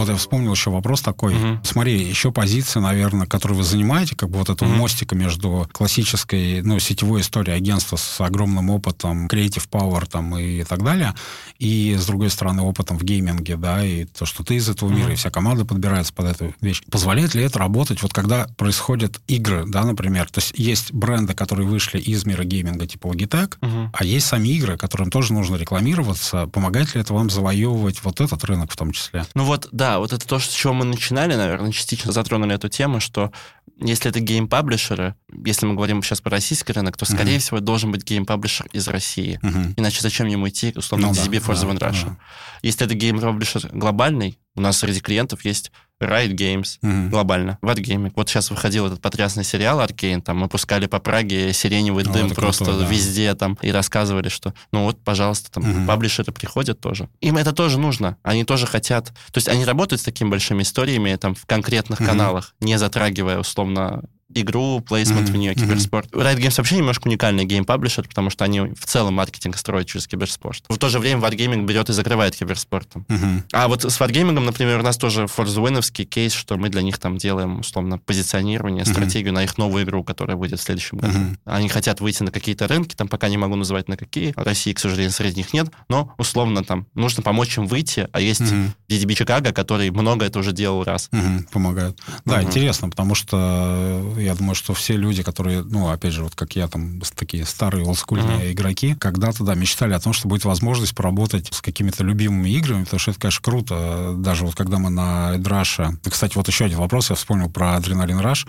[0.00, 1.34] Вот я вспомнил еще вопрос такой.
[1.34, 1.60] Угу.
[1.62, 4.78] Смотри, еще позиция, наверное, которую вы занимаете, как бы вот этого угу.
[4.78, 10.82] мостика между классической, ну, сетевой историей агентства с огромным опытом, creative power там и так
[10.82, 11.14] далее,
[11.58, 14.96] и, с другой стороны, опытом в гейминге, да, и то, что ты из этого угу.
[14.96, 16.80] мира, и вся команда подбирается под эту вещь.
[16.90, 20.30] Позволяет ли это работать, вот когда происходят игры, да, например?
[20.30, 23.90] То есть есть бренды, которые вышли из мира гейминга, типа Logitech, угу.
[23.92, 26.46] а есть сами игры, которым тоже нужно рекламироваться.
[26.46, 29.26] Помогает ли это вам завоевывать вот этот рынок в том числе?
[29.34, 32.68] Ну вот, да, да, вот это то, с чего мы начинали, наверное, частично затронули эту
[32.68, 33.32] тему, что
[33.80, 37.40] если это game publisher ы, если мы говорим сейчас про российский рынок, то, скорее uh-huh.
[37.40, 39.40] всего, должен быть game publisher из России.
[39.42, 39.74] Uh-huh.
[39.76, 42.04] Иначе зачем ему идти, условно, ну, DDB да, For The Win да, Russia?
[42.04, 42.16] Да.
[42.62, 45.72] Если это game publisher глобальный, у нас среди клиентов есть
[46.06, 47.08] Riot Games mm-hmm.
[47.10, 48.12] глобально, Wargaming.
[48.16, 52.30] Вот сейчас выходил этот потрясный сериал Аркейн, там мы пускали по Праге сиреневый ну, дым
[52.30, 52.90] просто крутой, да.
[52.90, 55.86] везде там и рассказывали, что ну вот, пожалуйста, там mm-hmm.
[55.86, 57.08] publisher ы приходят тоже.
[57.20, 59.06] Им это тоже нужно, они тоже хотят.
[59.32, 62.06] То есть они работают с такими большими историями там в конкретных mm-hmm.
[62.06, 64.02] каналах, не затрагивая условно
[64.34, 65.32] игру, placement мгм.
[65.32, 66.10] в нее, киберспорт.
[66.10, 66.22] Mm-hmm.
[66.22, 70.06] Riot Games вообще немножко уникальный game publisher, потому что они в целом маркетинг строят через
[70.06, 70.64] киберспорт.
[70.68, 73.04] В то же время Wargaming берет и закрывает киберспортом.
[73.08, 73.42] Mm-hmm.
[73.52, 76.68] А вот с Wargaming, например, у нас тоже for the win овский кейс, что мы
[76.68, 78.92] для них там делаем, условно, позиционирование, mm-hmm.
[78.92, 81.18] стратегию на их новую игру, которая выйдет в следующем году.
[81.18, 81.38] Mm-hmm.
[81.46, 84.32] Они хотят выйти на какие-то рынки, там пока не могу называть на какие.
[84.36, 88.42] России, к сожалению, среди них нет, но условно там нужно помочь им выйти, а есть
[88.42, 88.70] mm-hmm.
[88.88, 91.08] DDB Чикаго, который много это уже делал раз.
[91.12, 91.48] Mm-hmm.
[91.52, 92.00] Помогают.
[92.24, 92.44] Да, mm-hmm.
[92.44, 96.68] интересно, потому что я думаю, что все люди, которые, ну, опять же, вот как я,
[96.68, 98.52] там, такие старые олдскульные uh-huh.
[98.52, 103.00] игроки, когда-то, да, мечтали о том, что будет возможность поработать с какими-то любимыми играми, потому
[103.00, 104.14] что это, конечно, круто.
[104.16, 105.98] Даже вот когда мы на Эдраше...
[106.08, 108.46] Кстати, вот еще один вопрос, я вспомнил про Адреналин Раш,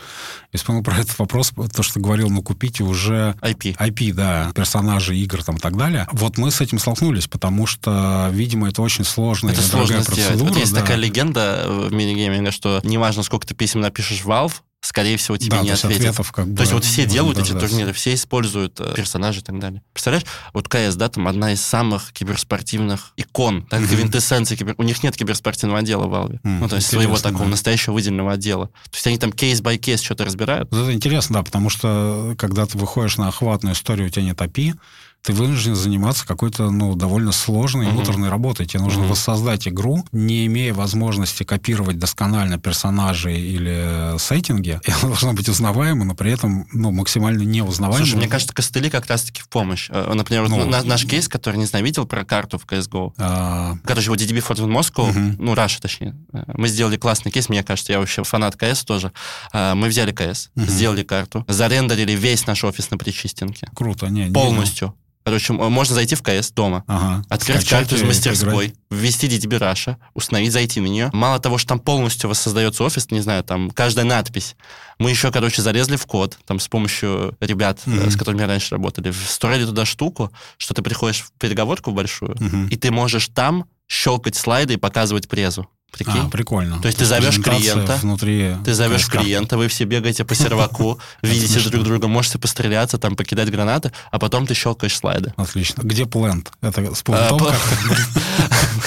[0.51, 3.35] и вспомнил про этот вопрос, то, что говорил, ну, купите уже...
[3.41, 3.75] IP.
[3.77, 6.07] IP, да, персонажи игр там и так далее.
[6.11, 10.39] Вот мы с этим столкнулись, потому что, видимо, это очень сложная это сложно сделать.
[10.41, 10.81] Вот есть да.
[10.81, 15.51] такая легенда в минигейминге, что неважно, сколько ты писем напишешь в Valve, скорее всего, тебе
[15.51, 16.01] да, не то ответят.
[16.01, 19.45] Ответов как бы то есть вот все делают эти турниры, все используют э, персонажей и
[19.45, 19.83] так далее.
[19.93, 23.95] Представляешь, вот КС, да, там одна из самых киберспортивных икон, так, mm-hmm.
[23.95, 24.75] квинтэссенция кибер...
[24.77, 26.41] У них нет киберспортивного отдела в Valve.
[26.41, 27.51] Мм, ну, то есть своего такого да.
[27.51, 28.67] настоящего выделенного отдела.
[28.67, 30.73] То есть они там case by case что-то разбирают.
[30.73, 34.75] Это интересно, да, потому что когда ты выходишь на охватную историю, у тебя нет API,
[35.23, 38.65] ты вынужден заниматься какой-то, ну, довольно сложной муторной работой.
[38.65, 39.09] Тебе нужно uh-huh.
[39.09, 44.79] воссоздать игру, не имея возможности копировать досконально персонажей или сеттинги.
[44.85, 48.05] И она должна быть узнаваема, но при этом, ну, максимально неузнаваема.
[48.05, 49.89] Слушай, мне кажется, костыли как раз-таки в помощь.
[49.91, 53.13] Э, например, ну, вот наш кейс, который, не знаю, видел про карту в CSGO.
[53.17, 53.75] А...
[53.85, 55.35] Короче, вот DDB Fort Moscow, uh-huh.
[55.37, 56.15] ну, Russia, точнее.
[56.33, 59.11] Э, мы сделали классный кейс, мне кажется, я вообще фанат КС тоже.
[59.53, 60.67] Э, мы взяли КС, uh-huh.
[60.67, 63.69] сделали карту, зарендерили весь наш офис на причистинке.
[63.75, 64.95] Круто, не, Полностью.
[65.23, 67.23] Короче, можно зайти в КС дома, ага.
[67.29, 68.79] открыть Скачать карту из мастерской, играть.
[68.89, 71.09] ввести DDB Russia, установить, зайти на нее.
[71.13, 74.55] Мало того, что там полностью воссоздается офис, не знаю, там каждая надпись.
[74.97, 78.09] Мы еще, короче, залезли в код, там с помощью ребят, mm-hmm.
[78.09, 82.69] с которыми раньше работали, встроили туда штуку, что ты приходишь в переговорку большую, mm-hmm.
[82.69, 85.67] и ты можешь там щелкать слайды и показывать презу.
[85.91, 86.27] Прикинь?
[86.27, 86.79] А, прикольно.
[86.79, 91.59] То есть ты зовешь клиента, внутри ты зовешь клиента, вы все бегаете по серваку, видите
[91.69, 95.33] друг друга, можете постреляться, там, покидать гранаты, а потом ты щелкаешь слайды.
[95.37, 95.81] Отлично.
[95.83, 96.51] Где плент?
[96.61, 97.41] Это с плентом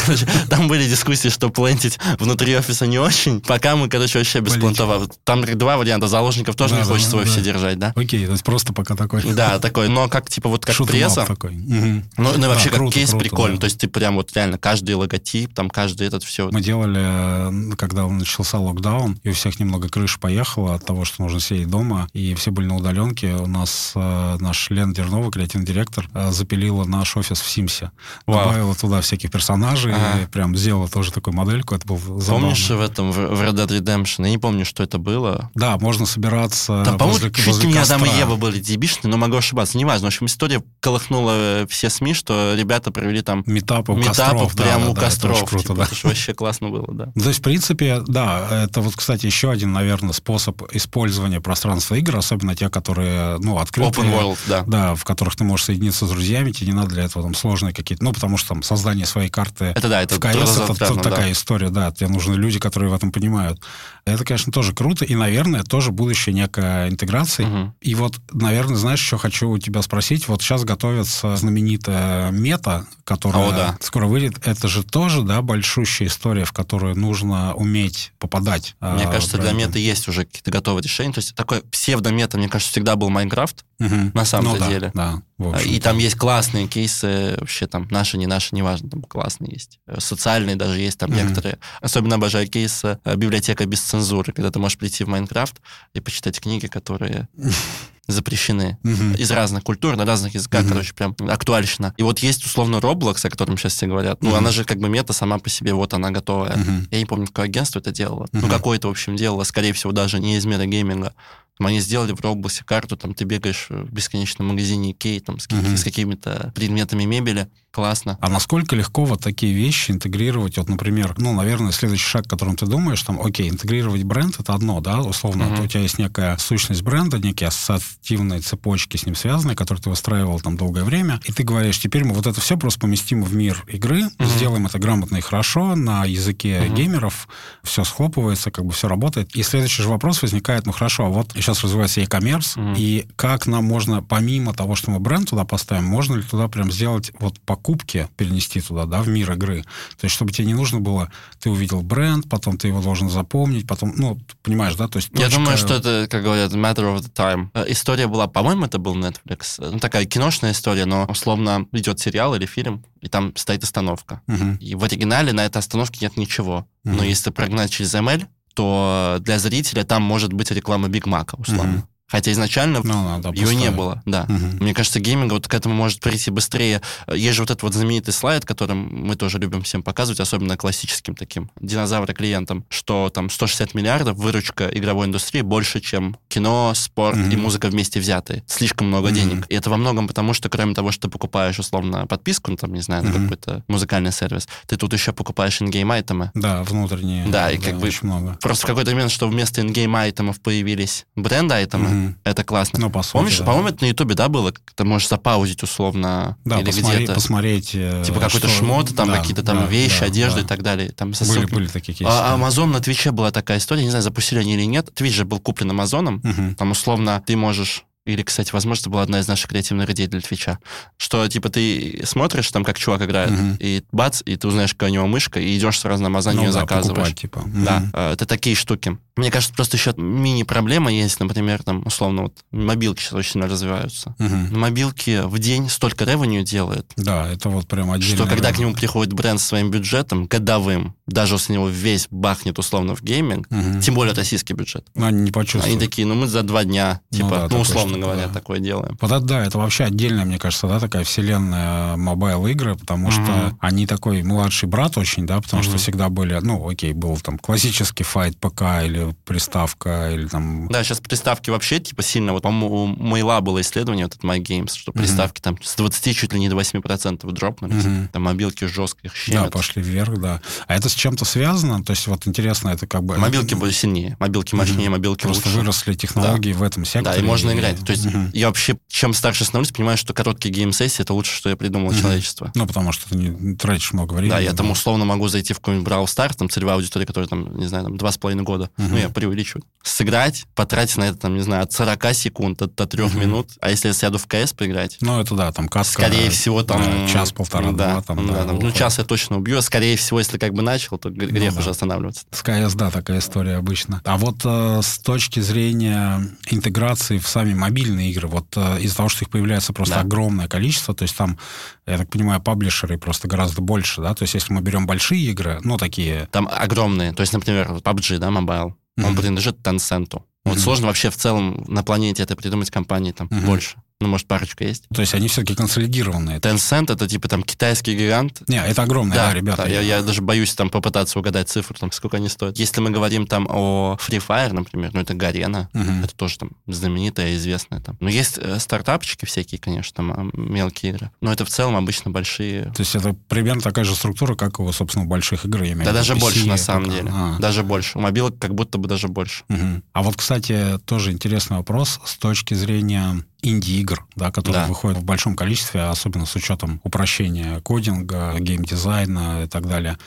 [0.49, 3.41] Там были дискуссии, что плентить внутри офиса не очень.
[3.41, 5.11] Пока мы, короче, вообще без плентов.
[5.25, 6.09] Там два варианта.
[6.09, 7.93] Заложников тоже не хочется вообще держать, да?
[7.97, 9.23] Окей, то есть просто пока такой.
[9.33, 9.89] Да, такой.
[9.89, 11.27] Но как, типа, вот как пресса.
[11.43, 13.59] Ну, ну вообще как кейс прикольно.
[13.59, 16.49] То есть ты прям вот реально каждый логотип, там каждый этот все.
[16.51, 21.23] Мы делали делали, когда начался локдаун, и у всех немного крыша поехала от того, что
[21.23, 23.35] нужно сидеть дома, и все были на удаленке.
[23.35, 27.91] У нас э, наш Лен Дернова, креативный директор, э, запилила наш офис в Симсе.
[28.27, 28.45] Вау.
[28.45, 30.23] Добавила туда всяких персонажей, ага.
[30.23, 31.75] и прям сделала тоже такую модельку.
[31.75, 32.49] Это был забавно.
[32.49, 34.25] Помнишь в этом, в Red Dead Redemption?
[34.25, 35.51] Я не помню, что это было.
[35.55, 39.37] Да, можно собираться Там, по-моему, чуть возле не Адам и Ева были дебишные, но могу
[39.37, 39.79] ошибаться.
[39.79, 40.07] Неважно.
[40.07, 44.55] В общем, история колыхнула все СМИ, что ребята провели там метапы у метапы костров.
[44.55, 45.39] прямо да, у да, костров.
[45.39, 45.85] Это, круто, типа, да.
[45.85, 47.13] это вообще классно было было, да.
[47.21, 52.17] То есть, в принципе, да, это вот, кстати, еще один, наверное, способ использования пространства игр,
[52.17, 54.07] особенно те, которые, ну, открытые.
[54.07, 54.65] Open world, да.
[54.67, 57.75] Да, в которых ты можешь соединиться с друзьями, тебе не надо для этого там сложные
[57.75, 60.95] какие-то, ну, потому что там создание своей карты это, да, это в КС, это, это
[60.97, 61.33] такая да.
[61.33, 63.61] история, да, тебе нужны люди, которые в этом понимают.
[64.05, 67.45] Это, конечно, тоже круто, и, наверное, тоже будущее некая интеграции.
[67.45, 67.75] Угу.
[67.81, 73.49] И вот, наверное, знаешь, еще хочу у тебя спросить, вот сейчас готовится знаменитая мета, которая
[73.49, 73.79] О, да.
[73.81, 78.75] скоро выйдет, это же тоже, да, большущая история, в которую нужно уметь попадать.
[78.81, 79.59] Мне а, кажется, правильно?
[79.59, 81.13] для меты есть уже какие-то готовые решения.
[81.13, 84.11] То есть такой псевдомета, мне кажется, всегда был Майнкрафт, угу.
[84.13, 84.91] на самом ну, деле.
[84.93, 89.53] Да, да, и там есть классные кейсы, вообще там наши, не наши, неважно, там классные
[89.53, 89.79] есть.
[89.99, 91.21] Социальные даже есть там угу.
[91.21, 91.59] некоторые.
[91.81, 95.55] Особенно обожаю кейсы э, библиотека без цензуры, когда ты можешь прийти в Майнкрафт
[95.93, 97.29] и почитать книги, которые
[98.07, 99.17] запрещены угу.
[99.17, 100.71] из разных культур, на разных языках, угу.
[100.71, 101.95] короче, прям актуальщина.
[101.97, 104.23] И вот есть условно Roblox, о котором сейчас все говорят.
[104.23, 104.37] Ну, угу.
[104.37, 106.55] она же как бы мета сама по себе, вот она готовая.
[106.55, 106.89] Угу.
[106.91, 108.25] Я не помню, какое агентство это делало.
[108.33, 108.41] Угу.
[108.43, 111.15] Ну, какое-то, в общем, делало, скорее всего, даже не из мира гейминга.
[111.59, 115.47] Там они сделали в Роблоксе карту, там ты бегаешь в бесконечном магазине Икеи, там с,
[115.47, 115.77] угу.
[115.77, 117.49] с какими-то предметами мебели.
[117.75, 118.17] Классно.
[118.21, 120.59] А насколько легко вот такие вещи интегрировать?
[120.59, 124.55] Вот, например, ну, наверное, следующий шаг, о котором ты думаешь, там, окей, интегрировать бренд— это
[124.55, 125.65] одно, да, условно, угу.
[125.65, 130.39] у тебя есть некая сущность бренда, некие ассоциативные цепочки с ним связанные, которые ты выстраивал
[130.39, 133.65] там долгое время, и ты говоришь, теперь мы вот это все просто поместим в мир
[133.67, 134.25] игры, угу.
[134.25, 136.77] сделаем это грамотно и хорошо, на языке угу.
[136.77, 137.27] геймеров,
[137.65, 139.35] все схлопывается, как бы все работает.
[139.35, 142.75] И следующий же вопрос возникает, ну, хорошо, а вот сейчас развивается e-commerce, угу.
[142.79, 146.71] и как нам можно, помимо того, что мы бренд туда поставим, можно ли туда прям
[146.71, 149.63] сделать вот покупки, перенести туда, да, в мир игры?
[149.99, 153.67] То есть, чтобы тебе не нужно было, ты увидел бренд, потом ты его должен запомнить,
[153.67, 155.09] потом, ну, понимаешь, да, то есть...
[155.15, 157.49] Я думаю, что это, как говорят, matter of the time.
[157.55, 162.35] Э, история была, по-моему, это был Netflix, ну, такая киношная история, но, условно, идет сериал
[162.35, 164.21] или фильм, и там стоит остановка.
[164.29, 164.59] Угу.
[164.61, 166.67] И в оригинале на этой остановке нет ничего.
[166.85, 166.95] Угу.
[166.95, 171.79] Но если прогнать через ML, то для зрителя там может быть реклама Биг Мака, условно.
[171.79, 171.94] Mm-hmm.
[172.07, 174.27] Хотя изначально Ну, да, ее не было, да.
[174.29, 174.59] Мгм.
[174.61, 176.83] Мне кажется, гейминг вот к этому может прийти быстрее.
[177.13, 181.15] Есть же вот этот вот знаменитый слайд, которым мы тоже любим всем показывать, особенно классическим
[181.15, 187.31] таким динозавра-клиентам, что там 160 миллиардов выручка игровой индустрии больше, чем кино, спорт Мгм.
[187.31, 188.43] и музыка вместе взятые.
[188.47, 189.15] Слишком много Мгм.
[189.17, 189.47] денег.
[189.49, 192.73] И это во многом потому, что кроме того, что ты покупаешь условно подписку, ну там,
[192.75, 193.23] не знаю, на Мгм.
[193.25, 196.31] какой-то музыкальный сервис, ты тут еще покупаешь in-game item ы.
[196.35, 197.27] Да, внутренние.
[197.29, 198.39] Да, и как бы- очень много.
[198.43, 202.17] Просто в какой-то момент, что вместо in-game item ов появились brand item ы, Мгм.
[202.25, 202.79] это классно.
[202.81, 203.45] Ну, по сути, Помнишь, да.
[203.45, 204.53] по-моему, это на Ютубе, да, было?
[204.75, 207.15] Ты можешь запаузить условно Да, или посмотри- где-то.
[207.15, 207.71] посмотреть...
[207.75, 210.45] э, Типа какой-то что- шмот, там да, какие-то там да, вещи, да, одежда да.
[210.45, 210.91] и так далее.
[210.93, 212.11] Там со Были, были такие кейсы.
[212.13, 212.43] А да.
[212.43, 214.93] Amazon на Твиче была такая история, не знаю, запустили они или нет.
[214.95, 216.21] Твич же был куплен Амазоном.
[216.23, 216.55] Мгм.
[216.55, 220.21] Там условно ты можешь или, кстати, возможно, это была одна из наших креативных идей для
[220.21, 220.59] Твича,
[220.99, 223.57] что, типа, ты смотришь, там, как чувак играет, Мгм.
[223.59, 226.43] и бац, и ты узнаешь, какая у него мышка, и идешь сразу на Амазон Ну
[226.43, 226.95] ее да, заказываешь.
[226.99, 227.43] покупать, типа.
[227.47, 227.91] Да, Мгм.
[227.95, 228.99] э, это такие штуки.
[229.17, 234.15] Мне кажется, просто еще мини-проблема есть, например, там, условно, вот мобилки сейчас очень сильно развиваются.
[234.19, 234.53] Мгм.
[234.53, 238.17] На мобилке в день столько revenue делают, Да, это вот прям отдельно.
[238.17, 242.09] что когда к нему приходит бренд со своим бюджетом, годовым, даже если у него весь
[242.11, 243.49] бахнет условно в гейминг,
[243.83, 245.79] тем более российский бюджет, Ну, они не они почувствуют.
[245.79, 248.33] такие, ну мы за два дня, Ну типа, да, ну, условно говоря, да.
[248.35, 248.99] такое делаем.
[249.01, 253.21] Вот это да, это вообще отдельная, мне кажется, да, такая вселенная mobile игры, потому что
[253.23, 253.59] Мгм.
[253.61, 255.79] они такой младший брат очень, да, потому что Мгм.
[255.79, 260.69] всегда были, ну, окей, был там классический файт ПК или приставка, или там...
[260.69, 264.75] Да, сейчас приставки вообще, типа, сильно, вот, по-моему, у Мейла было исследование, вот My Games,
[264.77, 267.85] что приставки там с 20 чуть ли не до 8% дропнулись.
[267.85, 268.09] Мгм.
[268.09, 269.53] Там мобилки жестко их Да, щемят.
[269.53, 270.41] пошли вверх, да.
[270.67, 271.83] А это с чем-то связано?
[271.85, 273.17] То есть вот интересно, это как бы...
[273.19, 275.59] Мобилки были сильнее, мобилки мощнее, мобилки Просто лучше.
[275.61, 277.17] выросли технологии в этом секторе.
[277.17, 277.85] Да, и можно играть.
[277.85, 278.31] То есть Мгм.
[278.33, 282.01] я вообще, чем старше становлюсь, понимаю, что короткие гейм-сессии это лучше, что я придумал Мгм.
[282.01, 282.51] человечество.
[282.55, 284.31] Ну, потому что ты не тратишь много времени.
[284.31, 287.57] Да, я там условно могу зайти в какой-нибудь Brawl Stars, там целевая аудитория, которая там,
[287.57, 288.71] не знаю, там два с половиной года.
[288.77, 288.94] Мгм.
[288.95, 289.65] Ну, я преувеличиваю.
[289.83, 293.21] Сыграть, потратить на это, там, не знаю, от 40 секунд до, до 3 Мгм.
[293.21, 293.51] минут.
[293.61, 295.91] А если я сяду в КС поиграть, Ну, это да, там катка...
[295.93, 296.83] скорее всего, там...
[296.83, 299.59] да, час-полтора, да, два, там, да, да, там, ну, час я точно убью.
[299.59, 301.61] а Скорее всего, если как бы начал, то г- грех да.
[301.61, 302.25] уже останавливаться.
[302.31, 304.01] С КС, да, такая история обычно.
[304.05, 309.09] А вот э, с точки зрения интеграции в сами мобильные игры, вот э, из-за того,
[309.09, 310.01] что их появляется просто Да.
[310.01, 311.39] огромное количество, то есть там,
[311.87, 315.61] я так понимаю, паблишеры просто гораздо больше, да, то есть если мы берем большие игры,
[315.63, 316.29] ну, такие...
[316.33, 317.13] Там огромные.
[317.13, 320.23] То есть, например, PUBG, да, Mobile, он принадлежит Tencent.
[320.45, 323.77] Вот сложно вообще в целом на планете это придумать компании там больше.
[324.01, 324.87] Ну, может, парочка есть.
[324.93, 326.39] То есть они все-таки консолидированные.
[326.39, 328.43] Tencent это типа там китайский гигант.
[328.49, 329.63] Не, это огромное, да, ребята.
[329.63, 332.59] да, я, я даже боюсь там попытаться угадать цифру, там, сколько они стоят.
[332.59, 336.03] Если мы говорим там о Free Fire, например, ну, это Гарена, Мгм.
[336.05, 337.97] это тоже там знаменитая, известная там.
[338.01, 341.11] Но есть э, стартапчики всякие, конечно, там мелкие игры.
[341.21, 342.65] Но это в целом обычно большие.
[342.75, 345.63] То есть это примерно такая же структура, как у, собственно, больших игр.
[345.63, 347.11] я Да даже PC, больше на самом деле.
[347.15, 347.37] А.
[347.39, 347.97] Даже больше.
[347.97, 349.45] У мобилок как будто бы даже больше.
[349.49, 349.85] Мгм.
[349.93, 354.69] А вот, кстати, тоже интересный вопрос с точки зрения инди-игр, да, которые Да.
[354.69, 359.99] выходят в большом количестве, особенно с учетом упрощения кодинга, геймдизайна и так далее.